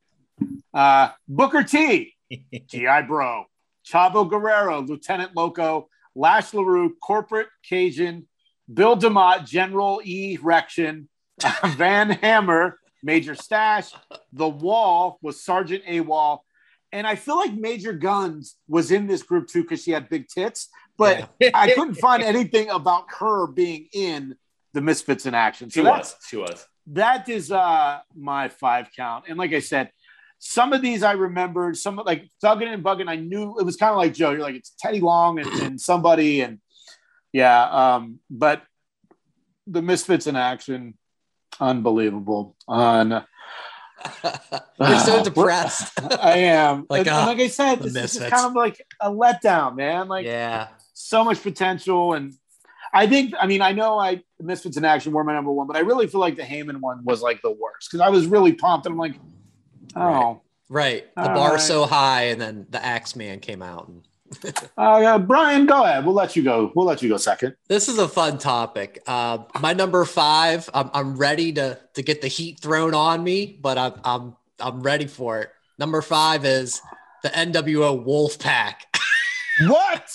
[0.73, 2.13] Uh, Booker T,
[2.67, 3.01] G.I.
[3.03, 3.45] Bro,
[3.85, 8.27] Chavo Guerrero, Lieutenant Loco, Lash LaRue, Corporate Cajun,
[8.71, 10.37] Bill DeMott, General E.
[10.41, 11.09] Rection,
[11.65, 13.91] Van Hammer, Major Stash,
[14.33, 16.39] The Wall was Sergeant AWOL.
[16.91, 20.27] And I feel like Major Guns was in this group too because she had big
[20.27, 24.35] tits, but I couldn't find anything about her being in
[24.73, 25.69] the Misfits in action.
[25.69, 26.27] She So that's was.
[26.27, 26.67] She was.
[26.87, 29.25] that is uh my five count.
[29.27, 29.91] And like I said,
[30.39, 33.91] some of these I remembered, some like Thuggin and Buggin, I knew it was kind
[33.91, 34.31] of like Joe.
[34.31, 36.59] You're like, it's Teddy Long and, and somebody, and
[37.33, 37.63] yeah,
[37.95, 38.61] um, but
[39.65, 40.95] the Misfits in action,
[41.59, 42.55] unbelievable.
[42.67, 43.25] On
[44.79, 45.99] You're so depressed.
[46.19, 46.85] I am.
[46.89, 50.07] Like, ah, like I said, this, is kind of like a letdown, man.
[50.07, 50.69] Like yeah.
[50.93, 52.33] so much potential and
[52.93, 55.75] I think I mean I know I Misfits in Action were my number one, but
[55.75, 58.53] I really feel like the Heyman one was like the worst because I was really
[58.53, 59.15] pumped and I'm like,
[59.95, 61.07] oh, Right.
[61.15, 61.61] The bar right.
[61.61, 63.87] so high, and then the Axeman came out.
[63.87, 64.06] And
[64.77, 66.05] uh, Brian, go ahead.
[66.05, 66.71] We'll let you go.
[66.75, 67.55] We'll let you go second.
[67.67, 69.01] this is a fun topic.
[69.07, 70.69] Uh, my number five.
[70.73, 74.81] I'm, I'm ready to to get the heat thrown on me, but I'm I'm I'm
[74.81, 75.49] ready for it.
[75.79, 76.81] Number five is
[77.23, 78.73] the NWO Wolfpack.
[79.65, 80.07] What?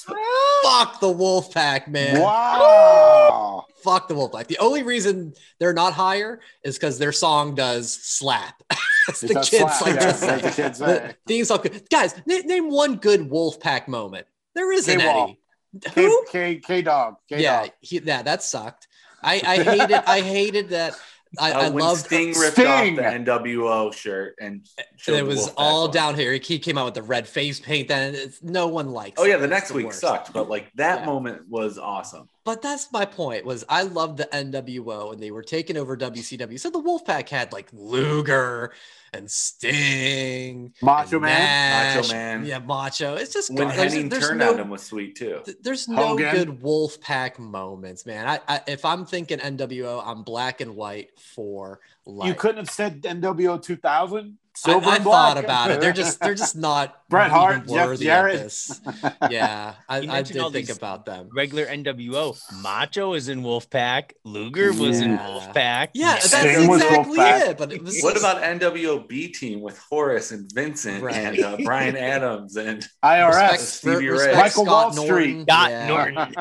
[0.63, 2.21] Fuck the Wolfpack, man.
[2.21, 3.67] Wow.
[3.83, 4.47] Fuck the Wolfpack.
[4.47, 8.63] The only reason they're not higher is because their song does slap.
[9.09, 10.41] As the kids slap, like yeah, say.
[10.41, 11.15] the kids The say.
[11.27, 11.65] theme song.
[11.91, 14.27] Guys, na- name one good Wolfpack moment.
[14.55, 15.25] There isn't K-Wall.
[15.25, 15.39] any.
[15.81, 16.25] K Who?
[16.31, 17.17] K K dog.
[17.29, 18.89] Yeah, he, yeah, that sucked.
[19.23, 20.95] I, I hated I hated that.
[21.39, 22.99] I, Uh, I when loved Sting ripped Sting!
[23.01, 24.67] off the NWO shirt and,
[25.07, 25.93] and it was all logo.
[25.95, 26.35] down here.
[26.35, 27.89] He came out with the red face paint.
[27.89, 29.19] Then it's, no one likes.
[29.19, 29.39] Oh yeah, it.
[29.39, 30.01] the It's next week worst.
[30.01, 31.07] sucked, but like that Yeah.
[31.07, 32.29] moment was awesome.
[32.45, 33.45] But that's my point.
[33.45, 36.59] Was I loved the NWO and they were taking over WCW.
[36.59, 38.73] So the Wolfpack had like Luger
[39.13, 41.39] and Sting, Macho and Man.
[41.39, 41.97] Nash.
[41.97, 42.45] Macho Man.
[42.45, 43.15] yeah, Macho.
[43.15, 45.41] It's just When there's, Hennig there's turned no, on him was sweet too.
[45.45, 46.31] th- There's no Hogan.
[46.35, 48.27] good Wolfpack moments, man.
[48.27, 52.27] I, I if I'm thinking NWO, I'm black and white for life.
[52.29, 54.39] You couldn't have said NWO 2000.
[54.55, 55.35] Silver I, I and black.
[55.35, 55.81] thought about it.
[55.81, 58.41] They're just they're just not Bret even Hart, Jeff worthy of Jarrett.
[58.41, 58.81] this.
[59.31, 61.29] Yeah, I, You I did think about them.
[61.35, 62.39] Regular NWO.
[62.63, 64.13] Macho is in Wolfpack.
[64.25, 65.27] Luger was in Yeah.
[65.29, 65.89] Wolfpack.
[65.95, 67.49] Yeah, that's Sting was exactly Wolfpack.
[67.51, 67.59] it.
[67.59, 71.17] But it was What just- about NWOB team with Horace and Vincent Right.
[71.17, 73.29] and uh, Brian Adams and IRS.
[73.29, 74.35] respect, Stevie Ray.
[74.35, 75.37] Michael Scott Wall Street.
[75.37, 75.45] Norton.
[75.47, 75.87] Scott yeah.
[75.89, 76.35] Norton.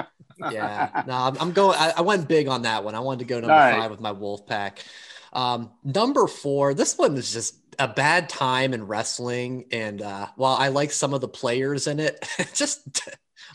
[0.51, 1.03] yeah.
[1.07, 1.77] No, I'm, I'm going.
[1.79, 2.95] I, I went big on that one.
[2.95, 3.79] I wanted to go number All right.
[3.79, 4.83] five with my wolf pack.
[5.33, 6.73] Um, number four.
[6.73, 11.13] This one is just a bad time in wrestling, and uh, while I like some
[11.13, 13.01] of the players in it, just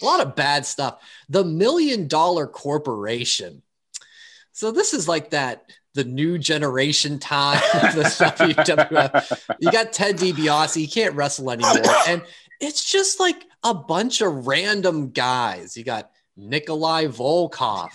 [0.01, 1.01] a lot of bad stuff.
[1.29, 3.63] The Million Dollar Corporation.
[4.53, 7.61] So this is like that the new generation time.
[7.75, 8.03] of the
[8.55, 9.57] WWF.
[9.61, 10.77] You got Ted DiBiase.
[10.77, 12.23] He can't wrestle anymore, and
[12.61, 15.77] it's just like a bunch of random guys.
[15.77, 17.91] You got Nikolai Volkov.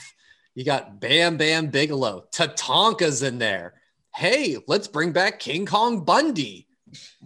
[0.55, 2.25] You got Bam Bam Bigelow.
[2.31, 3.75] Tatanka's in there.
[4.15, 6.67] Hey, let's bring back King Kong Bundy.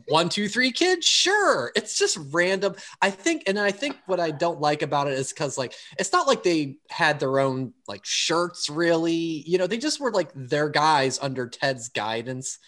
[0.07, 1.07] One, two, three, kids.
[1.07, 1.71] Sure.
[1.75, 2.75] It's just random.
[3.01, 6.13] I think, and I think what I don't like about it is because, like, it's
[6.13, 9.13] not like they had their own like shirts, really.
[9.13, 12.59] You know, they just were like their guys under Ted's guidance.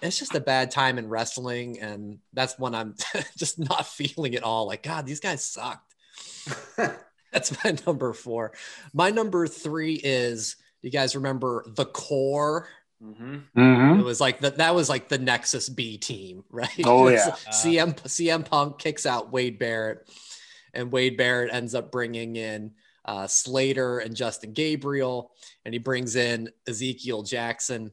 [0.00, 2.94] It's just a bad time in wrestling, and that's when I'm
[3.36, 4.68] just not feeling it all.
[4.68, 5.94] Like, God, these guys sucked.
[7.32, 8.52] That's my number four.
[8.94, 12.68] My number three is you guys remember the Corre?
[13.02, 13.42] Mhm.
[13.56, 14.00] Mhm.
[14.00, 16.68] It was like the, that was like the Nexus B team, right?
[16.84, 17.30] Oh, yeah.
[17.52, 20.08] CM CM Punk kicks out Wade Barrett,
[20.74, 22.72] and Wade Barrett ends up bringing in
[23.04, 25.30] uh, Slater and Justin Gabriel,
[25.64, 27.92] and he brings in Ezekiel Jackson,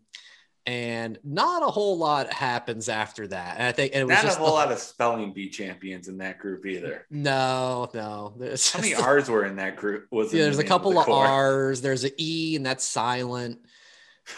[0.65, 3.57] and not a whole lot happens after that.
[3.59, 6.07] And I think and it was Not a whole the- lot of spelling bee champions
[6.07, 7.05] in that group either.
[7.11, 8.33] No, no.
[8.39, 10.07] There's How many R's were in that group?
[10.11, 11.27] Was Yeah, there's a name couple the of Corre?
[11.27, 11.81] R's.
[11.81, 13.59] There's an E, and that's silent.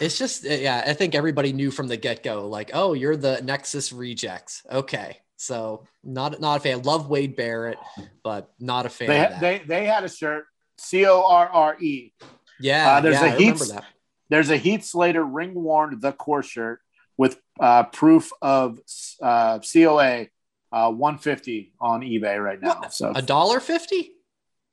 [0.00, 3.16] It's just, uh, yeah, I think everybody knew from the get go, like, oh, you're
[3.16, 4.62] the Nexus rejects.
[4.70, 5.18] Okay.
[5.36, 6.82] So, not not a fan.
[6.82, 7.78] Love Wade Barrett,
[8.24, 9.40] but not a fan They, of that.
[9.40, 10.44] they they had a shirt
[10.78, 12.12] C O R R E.
[12.60, 13.84] yeah, uh, there's yeah, a I remember that.
[14.30, 16.80] There's a Heath Slater ring worn the Corre shirt
[17.16, 18.80] with uh, proof of
[19.22, 20.26] uh, COA
[20.72, 22.80] uh, 150 on eBay right now.
[22.80, 22.92] What?
[22.92, 24.10] So A dollar fifty?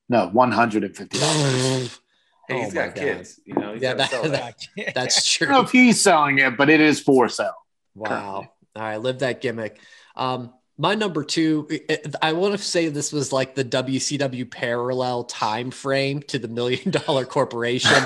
[0.09, 1.19] no, 150.
[2.47, 3.01] Hey, he's Oh got God.
[3.01, 3.39] kids.
[3.45, 4.55] You know, he's Yeah, gotta that- sell that.
[4.77, 5.65] that- That's I don't know true.
[5.65, 7.53] if he's selling it, but it is for sale.
[7.95, 8.47] Wow.
[8.75, 9.79] All right, live that gimmick.
[10.15, 11.69] Um, my number two,
[12.21, 16.91] I want to say this was like the WCW parallel time frame to the Million
[16.91, 18.03] Dollar Corporation,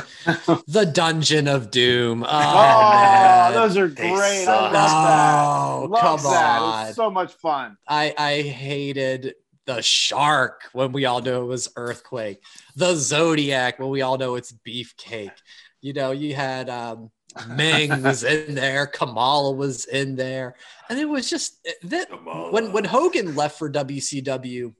[0.67, 2.23] the Dungeon of Doom.
[2.23, 3.53] Oh, Oh, man.
[3.53, 4.21] those are They great.
[4.21, 4.71] I suck.
[4.71, 5.89] love that.
[5.89, 6.57] Love come that.
[6.57, 6.85] It on.
[6.87, 7.75] was so much fun.
[7.87, 9.33] I I hated
[9.69, 12.43] the shark when we all know it was earthquake,
[12.75, 15.37] the zodiac when we all know it's beefcake.
[15.79, 17.11] You know, you had um
[17.47, 20.55] Meng was in there, Kamala was in there,
[20.89, 22.07] and it was just that
[22.51, 24.73] when when Hogan left for WCW,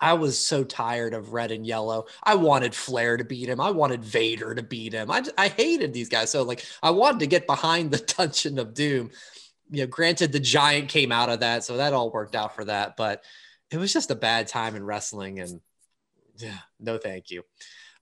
[0.00, 2.06] I was so tired of red and yellow.
[2.22, 3.60] I wanted Flair to beat him.
[3.60, 5.10] I wanted Vader to beat him.
[5.10, 6.30] I, I hated these guys.
[6.30, 9.10] So like I wanted to get behind the Dungeon of Doom.
[9.68, 12.64] You know, granted the Giant came out of that, so that all worked out for
[12.66, 12.96] that.
[12.96, 13.24] But
[13.72, 15.60] it was just a bad time in wrestling, and
[16.36, 17.42] yeah, no thank you.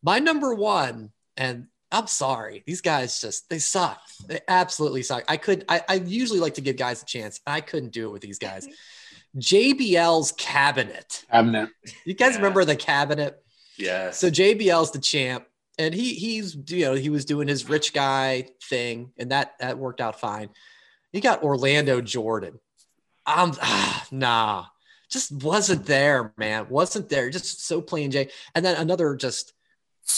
[0.03, 4.01] My number one, and I'm sorry, these guys just they suck.
[4.27, 5.25] They absolutely suck.
[5.29, 7.41] I could I, I usually like to give guys a chance.
[7.47, 8.67] I couldn't do it with these guys.
[9.39, 11.25] JBL's cabinet.
[11.31, 11.69] Cabinet.
[12.05, 12.37] You guys Yeah.
[12.39, 13.43] remember the cabinet?
[13.77, 14.11] Yeah.
[14.11, 15.47] So JBL's the champ,
[15.79, 19.79] and he he's you know he was doing his rich guy thing, and that that
[19.79, 20.51] worked out fine.
[21.13, 22.59] You got Orlando Jordan.
[23.27, 24.67] I'm ah, nah,
[25.11, 26.69] just wasn't there, man.
[26.69, 27.31] Wasn't there.
[27.31, 28.31] Just so plain J.
[28.55, 29.53] And then another just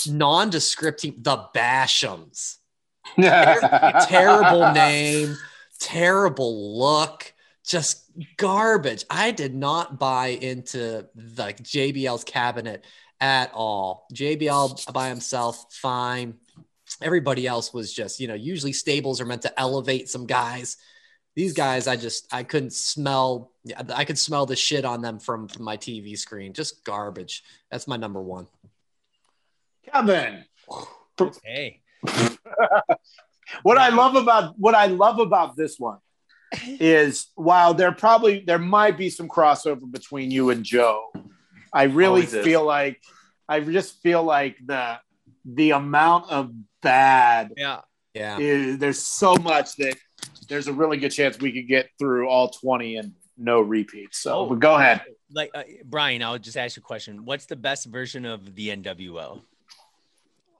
[0.07, 2.59] nondescript team, the Bashams.
[3.17, 5.37] terrible name,
[5.81, 7.33] terrible look,
[7.65, 9.05] just garbage.
[9.11, 12.85] I did not buy into like JBL's cabinet
[13.21, 14.07] at all.
[14.15, 16.35] JBL by himself, fine.
[17.01, 20.77] Everybody else was just, you know, usually stables are meant to elevate some guys.
[21.35, 23.53] These guys, I just I couldn't smell.
[23.95, 26.53] I could smell the shit on them from, from my TV screen.
[26.53, 27.43] Just garbage.
[27.71, 28.49] That's my number one.
[29.91, 30.45] Kevin.
[31.45, 31.81] Hey,
[33.63, 35.99] What I love about what I love about this one
[36.67, 41.13] is while there probably there might be some crossover between you and Joe,
[41.73, 42.45] I really Always is.
[42.45, 43.01] feel like
[43.49, 44.99] I just feel like the
[45.45, 46.53] the amount of
[46.83, 47.81] bad yeah.
[48.15, 48.39] Yeah.
[48.39, 49.97] is there's so much that
[50.49, 54.19] there's a really good chance we could get through all 20 and no repeats.
[54.19, 54.47] So Oh.
[54.47, 55.03] but go ahead.
[55.35, 57.25] Like uh, Brian, I'll just ask you a question.
[57.25, 59.41] What's the best version of the NWO?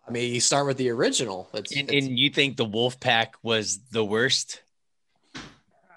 [0.07, 1.49] I mean, you start with the original.
[1.55, 4.63] It's, And, it's- and you think the Wolf Pack was the worst?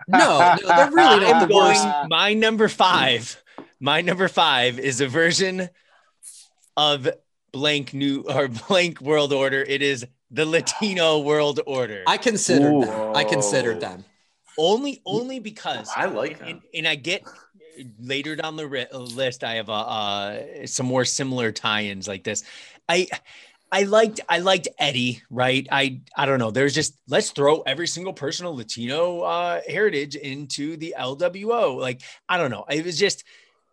[0.07, 1.65] No, no, they're really not the going.
[1.69, 1.87] worst.
[2.09, 3.41] My number five.
[3.79, 5.69] My number five is a version
[6.77, 7.07] of
[7.51, 9.61] blank new or blank world order.
[9.63, 12.03] It is the Latino world order.
[12.07, 12.85] I considered Ooh.
[12.85, 13.15] them.
[13.15, 14.05] I considered them.
[14.57, 16.47] only, only because I like them.
[16.47, 17.23] and, and I get
[17.99, 19.43] later down the ri- list.
[19.43, 22.43] I have uh, uh, some more similar tie-ins like this.
[22.87, 23.07] I
[23.71, 25.67] I liked I liked Eddie, right?
[25.71, 26.51] I I don't know.
[26.51, 31.79] There's just let's throw every single personal Latino uh, heritage into the LWO.
[31.79, 32.65] Like I don't know.
[32.69, 33.23] It was just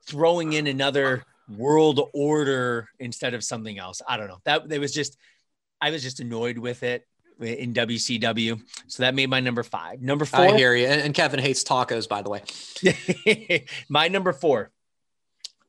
[0.07, 1.25] throwing in another
[1.57, 4.01] world order instead of something else.
[4.09, 4.41] I don't know.
[4.45, 5.19] That it was just
[5.83, 7.07] I was just annoyed with it
[7.41, 8.63] in WCW.
[8.87, 10.01] So that made my number five.
[10.01, 10.41] Number four.
[10.41, 10.87] I hear you.
[10.87, 13.67] And, and Kevin hates tacos, by the way.
[13.89, 14.71] My number four.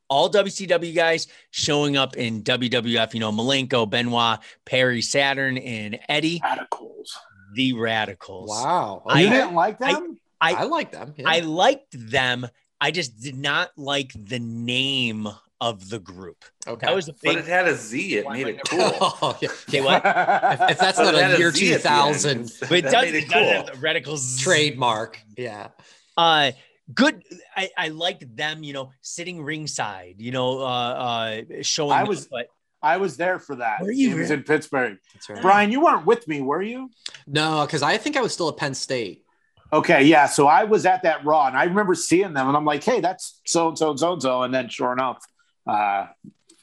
[0.10, 6.40] All WCW guys showing up in WWF, you know, Malenko, Benoit, Perry, Saturn, and Eddie,
[6.44, 7.18] Radicals.
[7.56, 8.50] the Radicals.
[8.50, 9.02] Wow.
[9.08, 9.36] I- you Okay.
[9.38, 10.20] didn't like them?
[10.40, 11.14] I- I like them.
[11.18, 11.24] yeah.
[11.28, 12.48] I liked them.
[12.80, 15.28] I just did not like the name
[15.70, 16.44] of the group.
[16.68, 16.86] okay.
[16.88, 18.18] That was a But it had a Z.
[18.18, 18.80] It made it cool.
[18.82, 19.50] oh, yeah.
[19.70, 20.02] okay, what?
[20.62, 22.50] If, if that's not a year Z at the end.
[22.50, 23.54] 2000 But it does, made it it does cool.
[23.54, 25.20] have the Radicals trademark.
[25.38, 25.70] Yeah.
[26.18, 26.52] uh
[26.94, 27.24] good
[27.56, 32.10] I, I liked them you know sitting ringside you know uh uh showing I up,
[32.10, 32.48] was- but
[32.86, 33.82] I was there for that.
[33.82, 34.98] Were you It was in Pittsburgh.
[35.14, 35.42] That's right.
[35.42, 36.90] Brian, you weren't with me, were you?
[37.26, 39.24] No, because I think I was still at Penn State.
[39.72, 40.26] Okay, yeah.
[40.28, 43.00] So I was at that Raw, and I remember seeing them, and I'm like, "Hey,
[43.00, 45.24] that's so and so and so and so." And then, sure enough,
[45.68, 46.08] uh,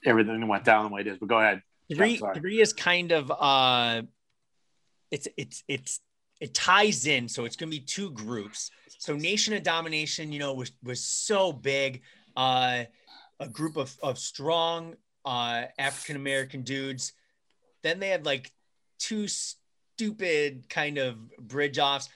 [0.04, 1.18] everything went down the way it is.
[1.18, 1.62] But go ahead.
[1.94, 4.02] three three is kind of uh
[5.10, 6.00] it's it's it's
[6.40, 10.54] it ties in so it's gonna be two groups so nation of domination you know
[10.54, 12.02] was was so big
[12.36, 12.84] uh
[13.40, 14.94] a group of of strong
[15.24, 17.12] uh african american dudes
[17.82, 18.52] then they had like
[18.98, 22.08] two stupid kind of bridge offs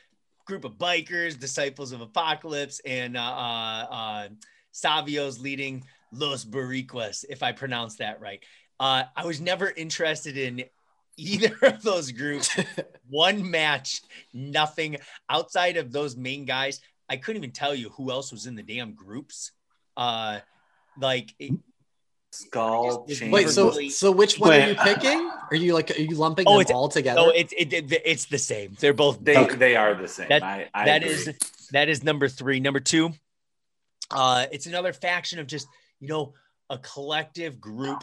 [0.46, 4.28] group of bikers disciples of apocalypse and uh uh, uh
[4.72, 8.42] savio's leading los boricuas if i pronounce that right
[8.80, 10.64] uh, I was never interested in
[11.16, 12.50] either of those groups.
[13.08, 14.00] One match,
[14.32, 14.96] nothing
[15.30, 16.80] outside of those main guys.
[17.08, 19.52] I couldn't even tell you who else was in the damn groups.
[19.96, 20.40] Uh,
[21.00, 21.52] like it-
[22.32, 23.30] Skull Wait.
[23.30, 24.64] Wait, so Really- so which one Wait.
[24.64, 25.30] are you picking?
[25.52, 27.20] Are you like are you lumping Oh, them it's- all together?
[27.20, 28.76] oh, it's it, it, it's the same.
[28.80, 29.56] They're both they big.
[29.60, 30.30] they are the same.
[30.30, 31.14] That- I, I that agree.
[31.14, 31.38] is
[31.70, 32.58] that is number three.
[32.58, 33.12] Number two,
[34.10, 35.68] uh, it's another faction of just
[36.00, 36.34] you know
[36.70, 38.02] a collective group.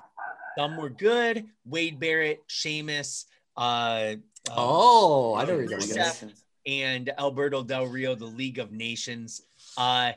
[0.57, 1.45] Some were good.
[1.65, 3.25] Wade Barrett, Sheamus,
[3.57, 4.15] uh,
[4.49, 5.81] uh, oh, I don't you're going.
[5.81, 6.21] Rusev.
[6.21, 6.43] with this.
[6.65, 9.43] and Alberto Del Rio, the League of Nations.
[9.77, 10.13] Uh,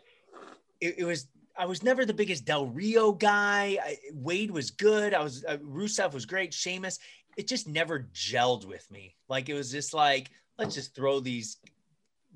[0.81, 3.79] it, it was I was never the biggest Del Rio guy.
[3.83, 5.15] I, Wade was good.
[5.15, 6.55] I was uh, Rusev was great.
[6.55, 6.99] Sheamus,
[7.37, 9.15] it just never gelled with me.
[9.29, 11.59] Like it was just like let's just throw these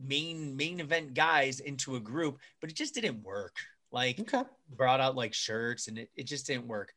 [0.00, 3.56] main main event guys into a group, but it just didn't work.
[3.90, 4.42] Like Okay.
[4.70, 6.92] brought out like shirts and it, it just didn't work.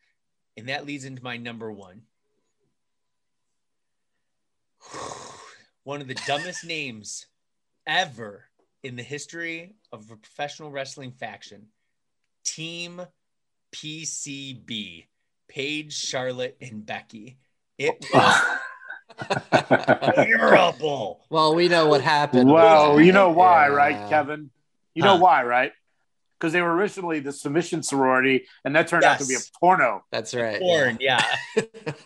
[0.57, 2.01] And that leads into my number one.
[5.83, 7.25] One of the dumbest names
[7.87, 8.45] ever
[8.83, 11.67] in the history of a professional wrestling faction.
[12.43, 13.01] Team
[13.71, 15.07] PCB.
[15.47, 17.37] Paige, Charlotte, and Becky.
[17.77, 18.41] It was
[20.15, 21.25] terrible.
[21.29, 22.49] Well, we know what happened.
[22.49, 23.73] well, you know why, Yeah.
[23.73, 24.49] right, Kevin?
[24.95, 25.23] You know Huh.
[25.23, 25.71] why, right?
[26.41, 30.03] Because they were originally the submission sorority, and that turned out to be a porno.
[30.11, 30.59] That's right.
[30.59, 31.23] Porn, yeah.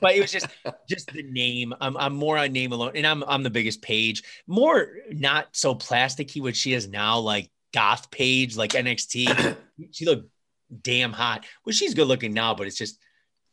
[0.02, 0.48] but it was just
[0.90, 1.74] just the name.
[1.80, 4.24] I'm, I'm more on name alone, and I'm I'm the biggest Paige.
[4.46, 9.56] More not so plasticky what she is now, like goth Paige, like NXT.
[9.92, 10.30] she looked
[10.82, 11.46] damn hot.
[11.66, 13.00] Well, she's good looking now, but it's just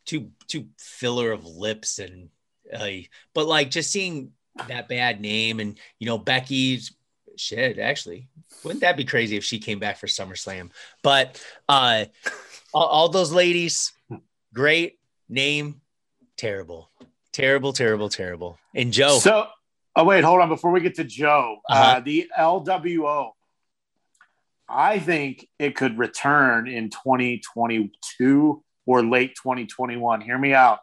[0.04, 2.28] too too filler of lips and
[2.74, 2.88] uh,
[3.34, 4.32] but like just seeing
[4.68, 6.92] that bad name and you know Becky's
[7.36, 8.28] shit actually
[8.64, 10.70] wouldn't that be crazy if she came back for SummerSlam?
[11.02, 12.04] But uh
[12.72, 13.92] all, all those ladies,
[14.54, 15.80] great name,
[16.36, 16.90] terrible,
[17.32, 18.58] terrible, terrible, terrible.
[18.74, 19.48] And Joe, So,
[19.96, 20.48] oh wait, hold on.
[20.48, 22.00] Before we get to Joe, uh Uh-huh.
[22.04, 23.30] the LWO,
[24.68, 30.20] I think it could return in 2022 or late 2021.
[30.20, 30.80] Hear me out.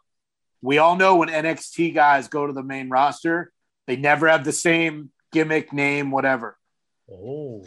[0.62, 3.52] We all know when NXT guys go to the main roster,
[3.86, 6.56] they never have the same gimmick, name, whatever.
[7.10, 7.64] oh,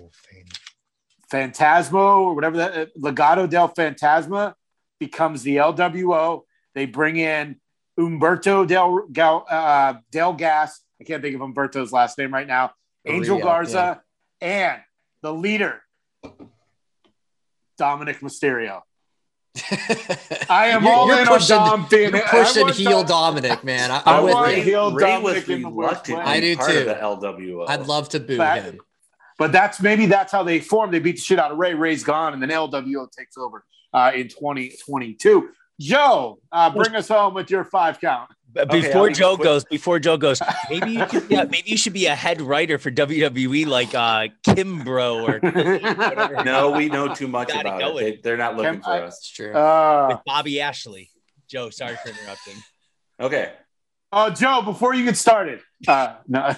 [1.31, 4.53] Phantasmo or whatever that uh, Legado del Fantasma
[4.99, 6.43] becomes the LWO.
[6.75, 7.59] They bring in
[7.97, 10.81] Umberto del Gal, uh, del Gas.
[11.01, 12.71] I can't think of Umberto's last name right now.
[13.05, 14.01] Angel Rio, Garza
[14.39, 14.81] and
[15.21, 15.81] the leader
[17.79, 18.81] Dominik Mysterio.
[20.49, 23.63] I am You're- all you're in pushing- on Dom being You're pushing heel Dom- Dominik,
[23.63, 23.91] man.
[23.91, 24.63] I, I I'm with want you.
[24.63, 26.23] heel Ray Dominik was in the worst reluctant way.
[26.23, 26.77] to I be do part too.
[26.79, 27.65] of the LWO.
[27.69, 28.79] I'd love to boo Fact- him.
[29.39, 30.91] But that's maybe that's how they form.
[30.91, 31.73] They beat the shit out of Ray.
[31.73, 35.49] Ray's gone, and then LWO takes over uh, in 2022.
[35.79, 38.29] Joe, uh, bring us home with your five count.
[38.53, 40.39] But Okay, before Joe goes, before Joe goes,
[40.69, 43.95] maybe you should be a, maybe you should be a head writer for WWE like
[43.95, 45.39] uh Kimbro or
[45.95, 46.43] whatever.
[46.43, 47.79] No, we know too much about it.
[47.79, 48.05] going.
[48.05, 49.17] They, they're not looking Can for I- us.
[49.17, 49.53] It's true.
[49.53, 51.09] Uh, with Bobby Ashley.
[51.49, 52.55] Joe, sorry for interrupting.
[53.19, 53.51] Okay.
[54.11, 56.55] oh, Joe, before you get started, uh, no,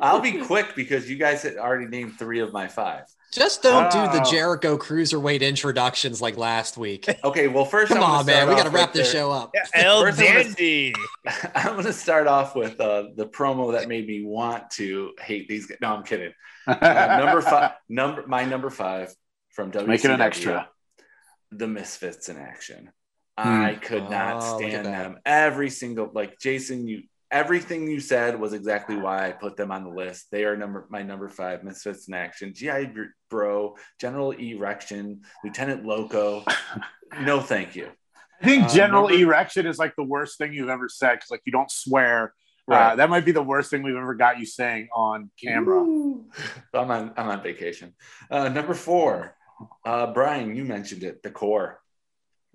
[0.00, 3.04] I'll be quick because you guys had already named three of my five.
[3.34, 4.30] Just don't do the Oh.
[4.30, 7.06] Jericho cruiserweight introductions like last week.
[7.24, 8.36] Okay, well, first Come I'm gonna on, man.
[8.36, 9.52] start We got to wrap with this their- show up.
[9.74, 10.94] El First Dandy.
[11.54, 15.48] I'm going to start off with uh, the promo that made me want to hate
[15.48, 15.78] these guys.
[15.80, 16.32] No, I'm kidding.
[16.66, 19.12] Uh, number five, number my number five
[19.50, 19.86] from WCW.
[19.88, 20.68] Make it an extra.
[21.50, 22.90] The Misfits in action.
[23.38, 23.48] Hmm.
[23.62, 25.18] I could not Oh, stand them.
[25.26, 27.02] Every single like Jason, you
[27.34, 30.30] everything you said was exactly why I put them on the list.
[30.30, 32.54] They are number my number five Misfits in action.
[32.54, 32.90] GI
[33.28, 36.44] Bro, General Erection, Lieutenant Loco.
[37.22, 37.88] no, thank you.
[38.40, 41.30] I think Uh, general number- erection is like the worst thing you've ever said because
[41.30, 42.32] like you don't swear.
[42.70, 45.80] Uh, that might be the worst thing we've ever got you saying on camera.
[46.72, 47.94] I'm on I'm on vacation.
[48.30, 49.36] Uh, number four,
[49.84, 51.22] uh, Brian, you mentioned it.
[51.22, 51.78] The Corre,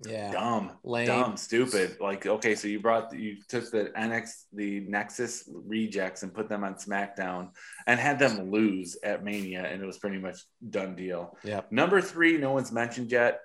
[0.06, 0.32] Yeah.
[0.32, 1.06] dumb, Lame.
[1.06, 1.98] dumb, stupid.
[2.00, 6.64] Like, okay, so you brought you took the NX the Nexus rejects and put them
[6.64, 7.50] on SmackDown
[7.86, 10.38] and had them lose at Mania, and it was pretty much
[10.68, 11.36] done deal.
[11.44, 13.40] yeah Number three, no one's mentioned yet.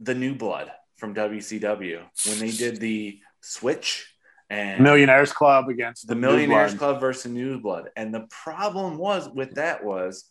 [0.00, 4.14] The New Blood from WCW when they did the switch
[4.50, 7.90] and Millionaires Club against the New Millionaires Club versus New Blood.
[7.96, 10.24] And the problem was with that was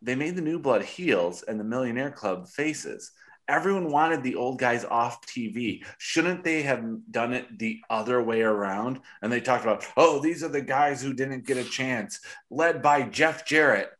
[0.00, 3.10] they made the New Blood heels and the Millionaire Club faces.
[3.48, 5.84] Everyone wanted the old guys off TV.
[5.98, 9.00] Shouldn't they have done it the other way around?
[9.20, 12.20] And they talked about, oh, these are the guys who didn't get a chance,
[12.50, 13.90] led by Jeff Jarrett.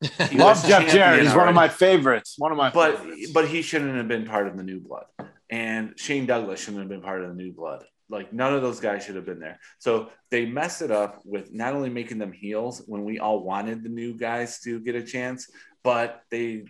[0.32, 0.90] Love Jeff Jarrett.
[0.90, 2.36] champion He's one of my favorites.
[2.38, 3.30] One of my but favorites.
[3.32, 5.06] but he shouldn't have been part of the new blood
[5.50, 8.80] and shane douglas shouldn't have been part of the new blood like none of those
[8.80, 12.32] guys should have been there so they messed it up with not only making them
[12.32, 15.50] heels when we all wanted the new guys to get a chance
[15.82, 16.64] but they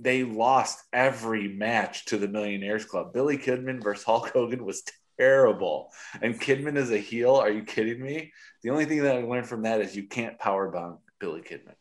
[0.00, 4.82] they lost every match to the millionaires club billy kidman versus hulk hogan was
[5.18, 5.90] terrible
[6.22, 8.32] and kidman is a heel are you kidding me
[8.62, 11.74] the only thing that i learned from that is you can't power bomb billy kidman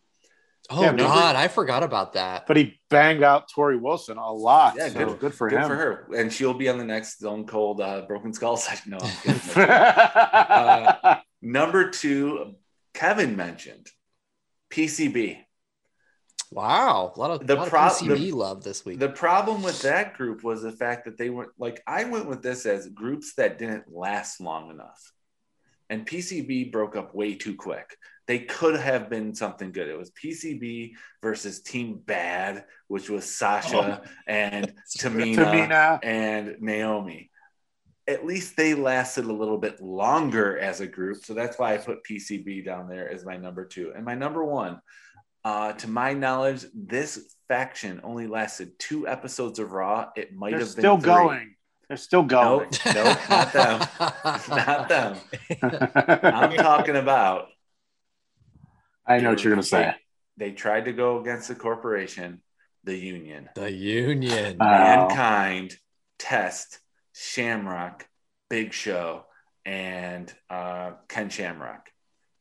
[0.69, 2.45] Oh Yeah, number- God, I forgot about that.
[2.45, 4.73] but he banged out Torrie Wilson a lot.
[4.75, 5.51] Yeah, so good- good, for him.
[5.51, 5.67] Good him.
[5.69, 6.09] for her.
[6.17, 8.91] And she'll be on the next Stone Cold uh, Broken Skull session.
[8.91, 9.39] No, I'm kidding.
[9.55, 12.55] Uh, Number two,
[12.93, 13.87] Kevin mentioned
[14.69, 15.37] PCB.
[16.57, 18.97] Wow, a lot of, The lot of pro- PCB the- love this week.
[18.97, 22.41] The problem with that group was the fact that they were like, I went with
[22.41, 25.13] this as groups that didn't last long enough.
[25.91, 27.95] And PCB broke up way too quick.
[28.25, 29.87] They could have been something good.
[29.87, 34.09] It was PCB versus Team Bad, which was Sasha oh.
[34.25, 35.35] and Tamina.
[35.35, 35.99] Tamina.
[36.01, 37.29] and Naomi.
[38.07, 41.23] At least they lasted a little bit longer as a group.
[41.23, 43.93] So that's why I put PCB down there as my number two.
[43.95, 44.81] And my number one,
[45.43, 50.09] uh, to my knowledge, this faction only lasted two episodes of Raw.
[50.15, 51.05] It might They're have been still three.
[51.05, 51.55] going.
[51.87, 52.69] They're still going.
[52.85, 53.87] Nope, nope, not them.
[54.49, 55.17] not them.
[56.23, 57.47] I'm talking about.
[59.05, 59.95] I know what you're going to say.
[60.35, 62.41] They tried to go against the corporation,
[62.83, 63.49] the union.
[63.55, 64.57] the Union.
[64.59, 65.77] Uh, Mankind,
[66.19, 66.79] Test,
[67.13, 68.05] Shamrock,
[68.49, 69.23] Big Show,
[69.65, 71.89] and uh, Ken Shamrock.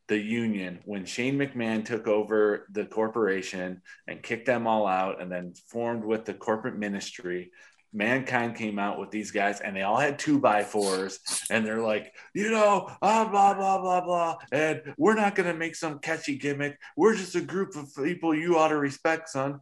[0.07, 5.29] The union, when Shane McMahon took over the corporation and kicked them all out and
[5.31, 7.51] then formed with the corporate ministry,
[7.93, 11.19] Mankind came out with these guys and they all had two by fours
[11.49, 14.37] and they're like, you know, ah, blah, blah, blah, blah.
[14.51, 16.77] And we're not going to make some catchy gimmick.
[16.95, 19.61] We're just a group of people you ought to respect, son.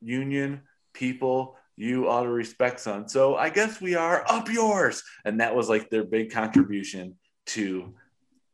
[0.00, 0.62] Union,
[0.92, 3.08] people, you ought to respect, son.
[3.08, 5.02] So I guess we are up yours.
[5.24, 7.16] And that was like their big contribution
[7.46, 7.94] to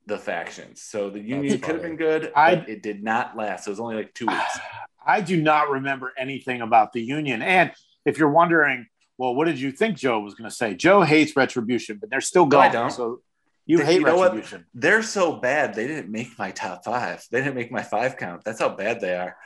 [0.08, 0.82] the factions.
[0.82, 3.66] So the union could have been good, I- it did not last.
[3.66, 4.58] It was only like two weeks.
[5.06, 7.40] I do not remember anything about the union.
[7.42, 7.72] And
[8.04, 8.86] if you're wondering,
[9.16, 10.74] well, what did you think Joe was going to say?
[10.74, 12.72] Joe hates retribution, but they're still No, I going.
[12.72, 12.90] don't.
[12.90, 13.20] So
[13.66, 14.32] you They- hate you know what?
[14.32, 14.66] retribution.
[14.74, 17.24] They're so bad, they didn't make my top five.
[17.30, 18.44] They didn't make my five count.
[18.44, 19.36] That's how bad they are.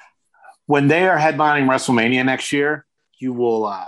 [0.66, 2.86] When they are headlining WrestleMania next year,
[3.18, 3.66] you will.
[3.66, 3.84] Uh,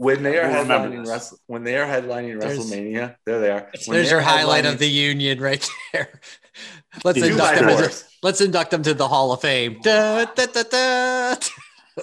[0.00, 1.10] When they are We'll headlining this.
[1.10, 3.60] Wrestle, when they are headlining There's- WrestleMania, there they are.
[3.86, 6.20] When There's they're your highlight of the Union right there.
[7.04, 7.68] Let's Two two induct them.
[7.68, 8.04] Into, fours.
[8.22, 9.80] let's induct them to the Hall of Fame.
[9.82, 11.34] Da, da, da, da.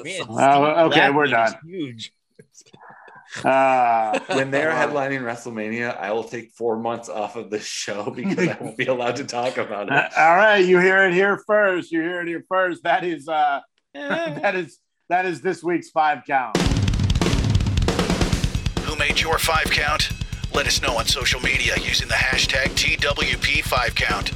[0.04, 1.56] Man, Well, okay, we're done.
[1.66, 2.12] Huge.
[3.44, 8.48] Uh, when they're headlining WrestleMania, I will take four months off of this show because
[8.48, 10.18] I won't be allowed to talk about Uh, it.
[10.18, 11.92] all right, you hear it here first.
[11.92, 12.84] You hear it here first.
[12.84, 13.60] That is uh
[13.94, 16.58] that is that is this week's five count.
[19.08, 20.10] Made your five count?
[20.52, 24.34] Let us know on social media using the hashtag TWP5Count.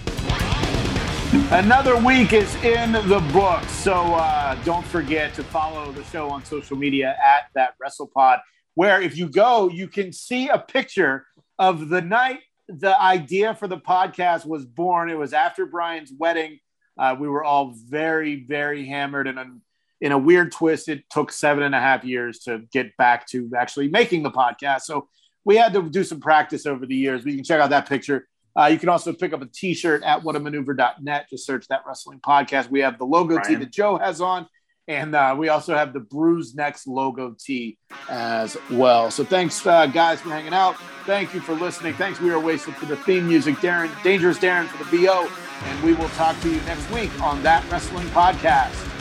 [1.52, 6.46] Another week is in the books, so uh, don't forget to follow the show on
[6.46, 8.42] social media at that WrestlePod.
[8.76, 11.26] Where if you go, you can see a picture
[11.58, 15.10] of the night the idea for the podcast was born.
[15.10, 16.60] It was after Brian's wedding.
[16.96, 19.62] Uh, we were all very, very hammered, and
[20.02, 23.50] in, a weird twist, it took seven and a half years to get back to
[23.58, 24.82] actually making the podcast.
[24.82, 25.08] So
[25.46, 27.24] we had to do some practice over the years.
[27.24, 28.28] But you can check out that picture.
[28.58, 31.30] Uh, you can also pick up a t-shirt at whatamaneuver.net.
[31.30, 32.70] Just search that wrestling podcast.
[32.70, 34.48] We have the logo tee that Joe has on.
[34.90, 37.78] And uh, we also have the Bruise Next logo tee
[38.10, 39.12] as well.
[39.12, 40.78] So thanks, uh, guys, for hanging out.
[41.06, 41.94] Thank you for listening.
[41.94, 43.56] Thanks, We Are Wasted for the theme music.
[43.58, 45.30] Darren, Dangerous Darren for the BO.
[45.66, 48.99] And we will talk to you next week on That Wrestling Podcast.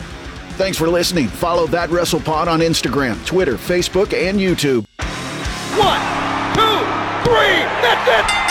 [0.59, 1.29] Thanks for listening.
[1.29, 4.85] Follow That WrestlePod on Instagram, Twitter, Facebook, and YouTube.
[5.79, 6.01] One,
[6.53, 6.83] two,
[7.23, 7.63] three.
[7.79, 8.48] That's it.